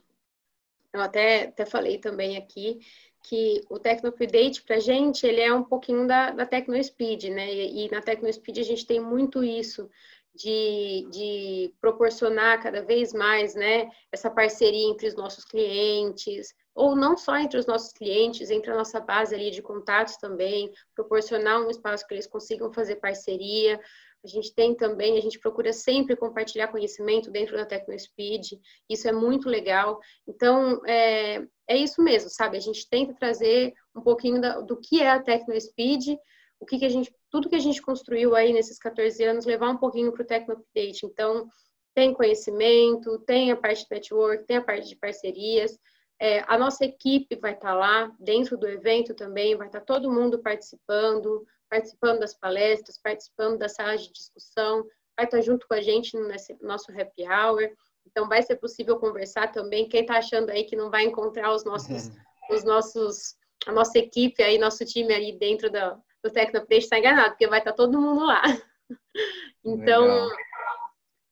eu 0.94 1.02
até, 1.02 1.46
até 1.46 1.66
falei 1.66 1.98
também 1.98 2.38
aqui 2.38 2.80
que 3.24 3.62
o 3.70 3.80
Tecno 3.80 4.10
Update 4.10 4.64
para 4.64 4.78
a 4.78 4.80
gente 4.80 5.26
ele 5.26 5.42
é 5.42 5.54
um 5.54 5.64
pouquinho 5.64 6.08
da, 6.08 6.32
da 6.32 6.46
Tecno 6.46 6.82
Speed, 6.82 7.26
né? 7.26 7.54
E, 7.54 7.86
e 7.86 7.92
na 7.92 8.02
Tecno 8.02 8.32
Speed 8.32 8.60
a 8.60 8.64
gente 8.64 8.86
tem 8.86 9.00
muito 9.00 9.44
isso 9.44 9.90
de, 10.38 11.08
de 11.10 11.74
proporcionar 11.82 12.62
cada 12.62 12.82
vez 12.82 13.12
mais 13.12 13.56
né, 13.56 13.90
essa 14.12 14.30
parceria 14.30 14.88
entre 14.88 15.08
os 15.08 15.16
nossos 15.16 15.44
clientes, 15.44 16.54
ou 16.76 16.96
não 16.96 17.18
só 17.18 17.38
entre 17.38 17.60
os 17.60 17.66
nossos 17.66 17.92
clientes, 17.92 18.52
entre 18.52 18.72
a 18.72 18.76
nossa 18.76 19.00
base 19.00 19.34
ali 19.34 19.50
de 19.50 19.64
contatos 19.64 20.16
também, 20.18 20.72
proporcionar 20.94 21.60
um 21.60 21.72
espaço 21.72 22.06
que 22.08 22.14
eles 22.14 22.28
consigam 22.28 22.72
fazer 22.72 22.98
parceria. 22.98 23.80
A 24.28 24.30
gente 24.30 24.54
tem 24.54 24.76
também, 24.76 25.18
a 25.18 25.22
gente 25.22 25.40
procura 25.40 25.74
sempre 25.74 26.16
compartilhar 26.16 26.68
conhecimento 26.68 27.32
dentro 27.32 27.56
da 27.56 27.66
TecnoSpeed, 27.66 28.60
isso 28.90 29.08
é 29.08 29.12
muito 29.12 29.50
legal. 29.50 30.00
Então, 30.28 30.86
é, 30.86 31.44
é 31.68 31.78
isso 31.78 32.02
mesmo, 32.02 32.30
sabe? 32.30 32.58
A 32.58 32.62
gente 32.62 32.88
tenta 32.90 33.14
trazer 33.14 33.74
um 33.96 34.02
pouquinho 34.02 34.40
da, 34.42 34.60
do 34.62 34.78
que 34.78 35.02
é 35.02 35.10
a 35.10 35.22
TecnoSpeed, 35.22 36.18
o 36.60 36.66
que, 36.66 36.80
que 36.80 36.86
a 36.86 36.90
gente, 36.90 37.14
tudo 37.30 37.50
que 37.50 37.56
a 37.56 37.60
gente 37.60 37.82
construiu 37.82 38.36
aí 38.36 38.52
nesses 38.52 38.78
14 38.78 39.24
anos, 39.24 39.46
levar 39.46 39.70
um 39.70 39.78
pouquinho 39.78 40.12
para 40.12 40.24
o 40.24 40.26
Tecno 40.26 40.56
Update. 40.56 41.06
Então, 41.06 41.48
tem 41.94 42.14
conhecimento, 42.14 43.20
tem 43.20 43.52
a 43.52 43.58
parte 43.58 43.84
de 43.84 43.88
network, 43.92 44.46
tem 44.46 44.58
a 44.58 44.64
parte 44.64 44.88
de 44.88 44.96
parcerias. 44.96 45.78
É, 46.20 46.44
a 46.48 46.58
nossa 46.58 46.86
equipe 46.86 47.36
vai 47.36 47.54
estar 47.54 47.70
tá 47.70 47.76
lá, 47.76 48.12
dentro 48.20 48.58
do 48.58 48.68
evento 48.68 49.14
também, 49.14 49.56
vai 49.56 49.68
estar 49.68 49.80
tá 49.80 49.86
todo 49.86 50.12
mundo 50.12 50.40
participando, 50.40 51.46
participando 51.70 52.20
das 52.20 52.34
palestras, 52.34 53.00
participando 53.02 53.58
das 53.58 53.76
salas 53.76 54.02
de 54.02 54.12
discussão, 54.12 54.84
vai 55.16 55.26
estar 55.26 55.38
tá 55.38 55.42
junto 55.42 55.68
com 55.68 55.74
a 55.74 55.82
gente 55.82 56.16
no 56.16 56.28
nosso 56.62 56.92
happy 56.92 57.24
hour. 57.24 57.70
Então, 58.06 58.28
vai 58.28 58.42
ser 58.42 58.56
possível 58.56 58.98
conversar 59.00 59.52
também. 59.52 59.90
Quem 59.90 60.02
está 60.02 60.18
achando 60.18 60.50
aí 60.50 60.64
que 60.64 60.76
não 60.76 60.90
vai 60.90 61.04
encontrar 61.04 61.54
os 61.54 61.66
nossos, 61.66 62.10
os 62.50 62.64
nossos, 62.64 63.36
a 63.66 63.72
nossa 63.72 63.98
equipe 63.98 64.42
aí, 64.42 64.58
nosso 64.58 64.86
time 64.86 65.14
aí 65.14 65.38
dentro 65.38 65.70
da, 65.70 66.00
do 66.24 66.32
Tecnoplay 66.32 66.80
está 66.80 66.98
enganado, 66.98 67.32
porque 67.32 67.48
vai 67.48 67.60
estar 67.60 67.74
todo 67.74 68.00
mundo 68.00 68.26
lá. 68.26 68.42
Então, 69.66 70.30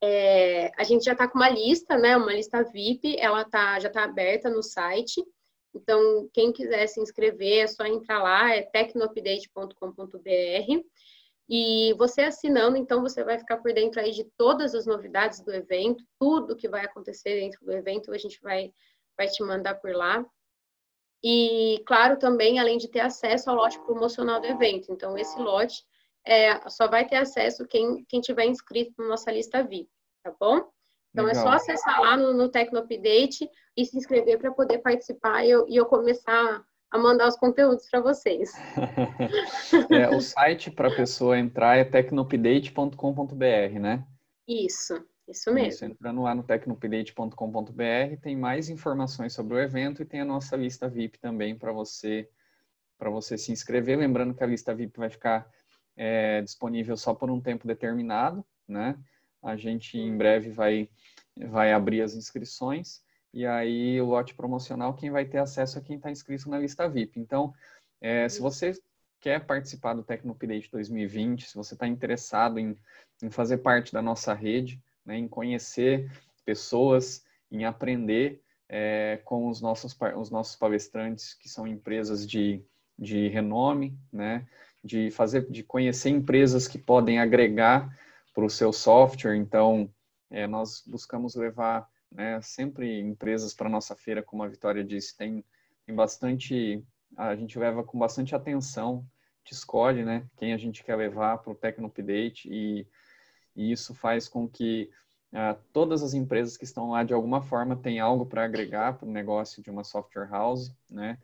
é, 0.04 0.69
a 0.78 0.84
gente 0.84 1.06
já 1.06 1.13
está 1.13 1.26
com 1.26 1.38
uma 1.39 1.50
lista, 1.50 1.98
né? 1.98 2.17
Uma 2.17 2.34
lista 2.34 2.63
VIP, 2.63 3.17
ela 3.17 3.45
tá, 3.45 3.80
já 3.80 3.88
está 3.88 4.04
aberta 4.04 4.50
no 4.50 4.62
site. 4.62 5.24
Então, 5.76 6.30
quem 6.34 6.52
quiser 6.52 6.88
se 6.88 7.02
inscrever, 7.02 7.64
é 7.64 7.68
só 7.68 7.86
entrar 7.86 8.24
lá, 8.24 8.56
é 8.56 8.62
tecnoupdate.com.br. 8.62 10.84
E 11.48 11.94
você 11.94 12.22
assinando, 12.22 12.78
então, 12.78 13.02
você 13.02 13.24
vai 13.24 13.38
ficar 13.38 13.58
por 13.58 13.72
dentro 13.74 14.00
aí 14.00 14.12
de 14.12 14.24
todas 14.38 14.74
as 14.74 14.86
novidades 14.86 15.42
do 15.42 15.54
evento, 15.54 16.04
tudo 16.20 16.56
que 16.56 16.68
vai 16.68 16.86
acontecer 16.86 17.40
dentro 17.40 17.64
do 17.64 17.72
evento, 17.72 18.12
a 18.12 18.18
gente 18.18 18.42
vai, 18.42 18.74
vai 19.18 19.28
te 19.28 19.44
mandar 19.44 19.76
por 19.76 19.94
lá. 19.94 20.26
E, 21.24 21.84
claro, 21.86 22.18
também, 22.18 22.60
além 22.60 22.78
de 22.78 22.88
ter 22.88 23.02
acesso 23.02 23.50
ao 23.50 23.56
lote 23.56 23.80
promocional 23.82 24.40
do 24.40 24.48
evento. 24.48 24.92
Então, 24.92 25.18
esse 25.18 25.38
lote 25.40 25.84
é, 26.26 26.68
só 26.70 26.88
vai 26.88 27.08
ter 27.08 27.18
acesso 27.18 27.68
quem, 27.68 28.04
quem 28.06 28.22
tiver 28.22 28.46
inscrito 28.46 28.94
na 28.98 29.10
nossa 29.10 29.32
lista 29.32 29.64
VIP, 29.64 29.90
tá 30.24 30.34
bom? 30.40 30.75
Então, 31.15 31.25
Legal. 31.28 31.47
é 31.47 31.47
só 31.47 31.56
acessar 31.56 32.01
lá 32.01 32.17
no, 32.17 32.34
no 32.34 32.49
Tecno 32.49 32.80
Update 32.80 33.49
e 33.78 33.86
se 33.86 33.97
inscrever 33.97 34.38
para 34.38 34.51
poder 34.51 34.80
participar 34.80 35.45
e 35.45 35.49
eu, 35.49 35.65
e 35.69 35.78
eu 35.78 35.86
começar 35.86 36.62
a 36.91 36.97
mandar 36.97 37.30
os 37.30 37.38
conteúdos 37.38 37.89
para 37.89 38.01
vocês. 38.01 38.51
é, 39.89 40.10
o 40.10 40.19
site 40.19 40.69
para 40.69 40.89
a 40.89 40.95
pessoa 40.95 41.39
entrar 41.39 41.78
é 41.78 41.86
tecnoupdate.com.br, 41.86 43.80
né? 43.80 44.06
Isso. 44.45 45.01
Isso 45.25 45.54
mesmo. 45.54 45.69
Isso, 45.69 45.86
entrando 45.86 46.21
lá 46.21 46.36
no 46.36 46.43
tecnopilate.com.br, 46.43 48.21
tem 48.21 48.36
mais 48.36 48.69
informações 48.69 49.32
sobre 49.32 49.56
o 49.56 49.60
evento 49.60 50.01
e 50.01 50.06
tem 50.06 50.19
a 50.19 50.25
nossa 50.25 50.58
lista 50.58 50.89
VIP 50.89 51.17
também 51.17 51.58
para 51.58 51.71
você 51.71 52.30
para 52.97 53.10
você 53.10 53.38
se 53.38 53.54
inscrever. 53.54 53.97
Lembrando 53.97 54.34
que 54.34 54.43
a 54.43 54.47
lista 54.47 54.75
VIP 54.75 54.99
vai 54.99 55.10
ficar 55.10 55.49
é, 55.95 56.41
disponível 56.41 56.97
só 56.97 57.13
por 57.13 57.32
um 57.32 57.41
tempo 57.41 57.65
determinado, 57.65 58.45
né? 58.67 58.97
A 59.46 59.56
gente 59.56 59.98
em 59.98 60.18
breve 60.18 60.50
vai 60.50 60.90
vai 61.38 61.74
abrir 61.74 62.02
as 62.02 62.16
inscrições 62.16 63.04
e 63.34 63.46
aí 63.46 64.00
o 64.00 64.06
lote 64.06 64.34
promocional 64.34 64.94
quem 64.94 65.12
vai 65.12 65.26
ter 65.26 65.38
acesso 65.38 65.78
é 65.78 65.82
quem 65.82 65.98
está 65.98 66.10
inscrito 66.10 66.50
na 66.50 66.58
lista 66.58 66.88
VIP. 66.88 67.20
Então, 67.20 67.54
é, 68.02 68.28
se 68.30 68.40
você 68.42 68.74
quer 69.20 69.46
participar 69.46 69.94
do 69.94 70.04
Tecnopilate 70.04 70.72
2020, 70.72 71.48
se 71.48 71.56
você 71.56 71.74
está 71.74 71.88
interessado 71.88 72.60
em, 72.60 72.78
em 73.22 73.30
fazer 73.30 73.58
parte 73.58 73.92
da 73.92 74.02
nossa 74.02 74.34
rede, 74.34 74.80
né, 75.06 75.18
em 75.18 75.28
conhecer 75.28 76.10
pessoas, 76.46 77.26
em 77.52 77.66
aprender 77.66 78.42
é, 78.70 79.20
com 79.26 79.50
os 79.50 79.62
nossos, 79.62 79.98
os 80.16 80.30
nossos 80.30 80.56
palestrantes, 80.56 81.34
que 81.34 81.50
são 81.50 81.68
empresas 81.68 82.26
de, 82.26 82.62
de 82.98 83.28
renome, 83.28 83.98
né, 84.12 84.46
de 84.84 85.12
fazer, 85.12 85.50
de 85.50 85.64
conhecer 85.64 86.10
empresas 86.10 86.68
que 86.68 86.78
podem 86.78 87.20
agregar 87.20 87.92
para 88.36 88.45
o 88.45 88.50
seu 88.50 88.71
software. 88.71 89.36
Então, 89.36 89.89
é, 90.30 90.45
nós 90.45 90.84
buscamos 90.86 91.34
levar 91.34 91.89
né, 92.12 92.39
sempre 92.43 93.00
empresas 93.00 93.52
para 93.56 93.67
nossa 93.67 93.95
feira, 93.95 94.21
como 94.21 94.43
a 94.43 94.48
Vitória 94.48 94.84
disse, 94.84 95.17
tem, 95.17 95.43
tem 95.88 95.95
bastante, 95.95 96.84
a 97.17 97.36
gente 97.36 97.58
leva 97.58 97.84
com 97.84 97.98
bastante 97.98 98.36
atenção, 98.36 99.04
te 99.43 99.54
escolhe, 99.54 100.06
né, 100.06 100.28
quem 100.38 100.54
a 100.54 100.58
gente 100.58 100.84
quer 100.84 100.95
levar 100.95 101.39
para 101.39 101.52
o 101.52 101.56
Tecno 101.56 101.88
Update 101.88 102.48
e 102.52 102.88
e 103.56 103.71
isso 103.71 103.93
faz 103.93 104.28
com 104.28 104.48
que 104.48 104.89
uh, 105.32 105.58
todas 105.71 106.04
as 106.04 106.13
empresas 106.13 106.58
que 106.58 106.65
estão 106.65 106.91
lá 106.91 107.04
de 107.04 107.13
alguma 107.13 107.41
forma 107.41 107.76
tenham 107.76 108.06
algo 108.06 108.26
para 108.26 108.43
agregar 108.43 108.98
para 108.98 109.08
o 109.08 109.12
negócio 109.12 109.63
de 109.63 109.71
uma 109.71 109.84
software 109.84 110.30
house, 110.30 110.76
né? 110.89 111.17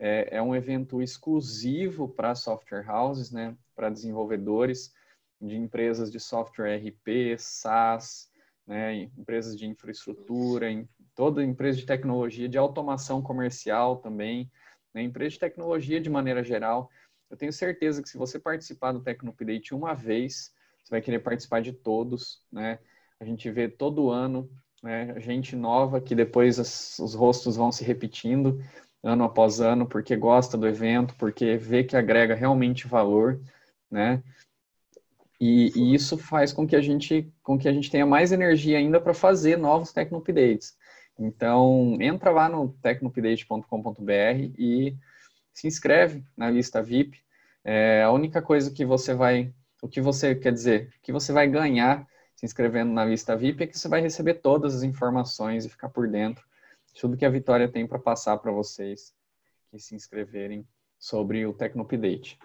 É, 0.00 0.36
é 0.36 0.42
um 0.42 0.54
evento 0.54 1.02
exclusivo 1.02 2.08
para 2.08 2.34
software 2.34 2.88
houses, 2.88 3.32
né? 3.32 3.56
Para 3.74 3.90
desenvolvedores 3.90 4.92
de 5.40 5.56
empresas 5.56 6.10
de 6.10 6.18
software 6.18 6.76
RP, 6.76 7.36
SaaS, 7.38 8.30
né? 8.66 8.94
Empresas 9.16 9.56
de 9.56 9.66
infraestrutura, 9.66 10.70
em, 10.70 10.88
toda 11.14 11.44
empresa 11.44 11.78
de 11.78 11.86
tecnologia, 11.86 12.48
de 12.48 12.58
automação 12.58 13.22
comercial 13.22 13.96
também, 13.96 14.50
né? 14.92 15.02
Empresa 15.02 15.30
de 15.30 15.38
tecnologia 15.38 16.00
de 16.00 16.10
maneira 16.10 16.42
geral. 16.42 16.90
Eu 17.30 17.36
tenho 17.36 17.52
certeza 17.52 18.02
que 18.02 18.08
se 18.08 18.18
você 18.18 18.38
participar 18.38 18.92
do 18.92 19.02
Tecnopdate 19.02 19.74
uma 19.74 19.94
vez, 19.94 20.52
você 20.82 20.90
vai 20.90 21.00
querer 21.00 21.18
participar 21.20 21.60
de 21.60 21.72
todos, 21.72 22.42
né? 22.50 22.78
A 23.20 23.24
gente 23.24 23.50
vê 23.50 23.68
todo 23.68 24.10
ano 24.10 24.50
né, 24.82 25.18
gente 25.20 25.56
nova 25.56 26.00
que 26.00 26.14
depois 26.14 26.58
os 26.98 27.14
rostos 27.14 27.56
vão 27.56 27.72
se 27.72 27.84
repetindo 27.84 28.62
ano 29.02 29.24
após 29.24 29.60
ano 29.60 29.86
porque 29.86 30.16
gosta 30.16 30.56
do 30.56 30.66
evento, 30.66 31.14
porque 31.16 31.56
vê 31.56 31.84
que 31.84 31.96
agrega 31.96 32.34
realmente 32.34 32.86
valor, 32.86 33.40
né? 33.90 34.22
E, 35.40 35.72
e 35.76 35.94
isso 35.94 36.18
faz 36.18 36.52
com 36.52 36.66
que 36.66 36.74
a 36.74 36.80
gente 36.80 37.32
com 37.42 37.58
que 37.58 37.68
a 37.68 37.72
gente 37.72 37.90
tenha 37.90 38.04
mais 38.04 38.32
energia 38.32 38.78
ainda 38.78 39.00
para 39.00 39.14
fazer 39.14 39.56
novos 39.56 39.92
Tecno-Updates. 39.92 40.76
Então, 41.18 41.96
entra 42.00 42.30
lá 42.30 42.48
no 42.48 42.68
tecnoupdate.com.br 42.82 44.52
e 44.56 44.96
se 45.52 45.66
inscreve 45.66 46.24
na 46.36 46.48
lista 46.50 46.82
VIP. 46.82 47.18
É, 47.64 48.02
a 48.02 48.12
única 48.12 48.40
coisa 48.40 48.70
que 48.70 48.84
você 48.84 49.14
vai 49.14 49.52
o 49.82 49.88
que 49.88 50.00
você 50.00 50.34
quer 50.34 50.52
dizer, 50.52 50.92
o 50.98 51.02
que 51.02 51.12
você 51.12 51.32
vai 51.32 51.48
ganhar 51.48 52.06
se 52.34 52.46
inscrevendo 52.46 52.92
na 52.92 53.04
lista 53.04 53.36
VIP 53.36 53.64
é 53.64 53.66
que 53.66 53.78
você 53.78 53.88
vai 53.88 54.00
receber 54.00 54.34
todas 54.34 54.74
as 54.74 54.82
informações 54.82 55.64
e 55.64 55.68
ficar 55.68 55.88
por 55.88 56.08
dentro 56.08 56.44
de 56.86 57.00
tudo 57.00 57.16
que 57.16 57.24
a 57.24 57.30
Vitória 57.30 57.68
tem 57.68 57.86
para 57.86 57.98
passar 57.98 58.38
para 58.38 58.52
vocês 58.52 59.14
que 59.70 59.78
se 59.78 59.94
inscreverem 59.94 60.66
sobre 60.98 61.46
o 61.46 61.52
Tecnopdate. 61.52 62.38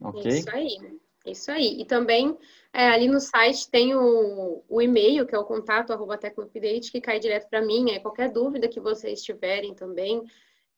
Ok? 0.00 0.30
Isso 0.30 0.50
aí. 0.50 1.00
Isso 1.26 1.50
aí. 1.50 1.80
E 1.80 1.84
também 1.84 2.36
é, 2.72 2.88
ali 2.88 3.08
no 3.08 3.20
site 3.20 3.70
tem 3.70 3.94
o, 3.94 4.64
o 4.68 4.82
e-mail, 4.82 5.26
que 5.26 5.34
é 5.34 5.38
o 5.38 5.44
contato 5.44 5.92
arroba 5.92 6.16
Tecnopdate, 6.16 6.90
que 6.90 7.00
cai 7.00 7.18
direto 7.18 7.48
para 7.48 7.60
mim. 7.60 7.90
É, 7.90 7.98
qualquer 7.98 8.30
dúvida 8.30 8.68
que 8.68 8.80
vocês 8.80 9.22
tiverem 9.22 9.74
também, 9.74 10.22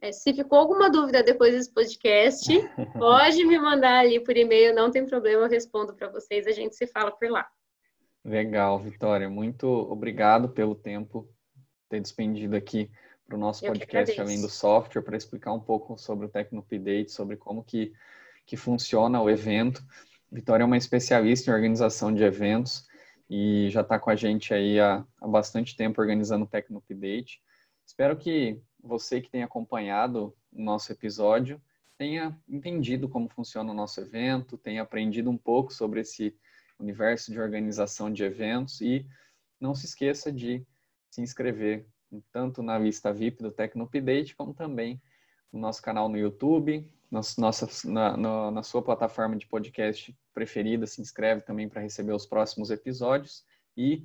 é, 0.01 0.11
se 0.11 0.33
ficou 0.35 0.59
alguma 0.59 0.91
dúvida 0.91 1.23
depois 1.23 1.55
desse 1.55 1.73
podcast, 1.73 2.49
pode 2.99 3.45
me 3.45 3.59
mandar 3.59 4.01
ali 4.01 4.19
por 4.19 4.37
e-mail, 4.37 4.75
não 4.75 4.91
tem 4.91 5.07
problema, 5.07 5.45
eu 5.45 5.49
respondo 5.49 5.95
para 5.95 6.09
vocês, 6.09 6.47
a 6.47 6.53
gente 6.53 6.75
se 6.75 6.87
fala 6.87 7.13
por 7.13 7.31
lá. 7.31 7.47
Legal, 8.25 8.79
Vitória. 8.79 9.29
Muito 9.29 9.67
obrigado 9.67 10.49
pelo 10.49 10.75
tempo 10.75 11.29
ter 11.89 12.01
despendido 12.01 12.57
aqui 12.57 12.91
para 13.27 13.37
o 13.37 13.39
nosso 13.39 13.65
podcast 13.65 14.21
Além 14.21 14.41
do 14.41 14.49
Software, 14.49 15.03
para 15.03 15.17
explicar 15.17 15.53
um 15.53 15.61
pouco 15.61 15.99
sobre 15.99 16.27
o 16.27 16.29
Tecnopdate, 16.29 17.11
sobre 17.11 17.37
como 17.37 17.63
que, 17.63 17.93
que 18.47 18.57
funciona 18.57 19.21
o 19.21 19.29
evento. 19.29 19.83
Vitória 20.33 20.63
é 20.63 20.67
uma 20.67 20.79
especialista 20.79 21.51
em 21.51 21.55
organização 21.55 22.13
de 22.13 22.25
eventos 22.25 22.87
e 23.29 23.69
já 23.69 23.83
está 23.83 23.99
com 23.99 24.09
a 24.09 24.17
gente 24.17 24.55
aí 24.55 24.81
há, 24.81 25.07
há 25.21 25.29
bastante 25.29 25.77
tempo 25.77 26.01
organizando 26.01 26.47
o 26.47 26.49
Tecnopdate. 26.49 27.39
Espero 27.87 28.17
que 28.17 28.59
você 28.83 29.21
que 29.21 29.29
tem 29.29 29.43
acompanhado 29.43 30.35
o 30.51 30.63
nosso 30.63 30.91
episódio 30.91 31.61
tenha 31.99 32.35
entendido 32.49 33.11
como 33.11 33.29
funciona 33.29 33.71
o 33.71 33.75
nosso 33.75 34.01
evento, 34.01 34.57
tenha 34.57 34.81
aprendido 34.81 35.29
um 35.29 35.37
pouco 35.37 35.71
sobre 35.71 36.01
esse 36.01 36.35
universo 36.79 37.31
de 37.31 37.39
organização 37.39 38.11
de 38.11 38.25
eventos 38.25 38.81
e 38.81 39.07
não 39.61 39.75
se 39.75 39.85
esqueça 39.85 40.33
de 40.33 40.67
se 41.11 41.21
inscrever 41.21 41.87
tanto 42.33 42.63
na 42.63 42.79
lista 42.79 43.13
VIP 43.13 43.43
do 43.43 43.53
Tecno 43.53 43.85
Update 43.85 44.35
como 44.35 44.55
também 44.55 44.99
no 45.53 45.61
nosso 45.61 45.83
canal 45.83 46.09
no 46.09 46.17
YouTube, 46.17 46.91
nossa, 47.39 47.69
na, 47.85 48.17
na, 48.17 48.51
na 48.51 48.63
sua 48.63 48.81
plataforma 48.81 49.37
de 49.37 49.47
podcast 49.47 50.17
preferida, 50.33 50.87
se 50.87 51.03
inscreve 51.03 51.43
também 51.43 51.69
para 51.69 51.83
receber 51.83 52.13
os 52.13 52.25
próximos 52.25 52.71
episódios. 52.71 53.45
E 53.77 54.03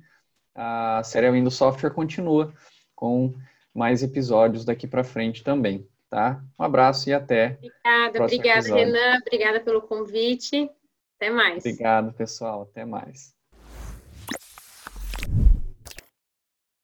a 0.54 1.02
série 1.02 1.30
Windows 1.30 1.54
Software 1.54 1.90
continua 1.90 2.52
com 2.94 3.34
mais 3.74 4.02
episódios 4.02 4.64
daqui 4.64 4.86
para 4.86 5.04
frente 5.04 5.42
também, 5.42 5.88
tá? 6.10 6.42
Um 6.58 6.64
abraço 6.64 7.08
e 7.08 7.14
até. 7.14 7.56
Obrigada, 7.56 8.24
obrigada, 8.24 8.58
episódio. 8.58 8.86
Renan. 8.86 9.18
Obrigada 9.20 9.60
pelo 9.60 9.82
convite. 9.82 10.70
Até 11.16 11.30
mais. 11.30 11.64
Obrigado, 11.64 12.12
pessoal. 12.12 12.62
Até 12.62 12.84
mais. 12.84 13.37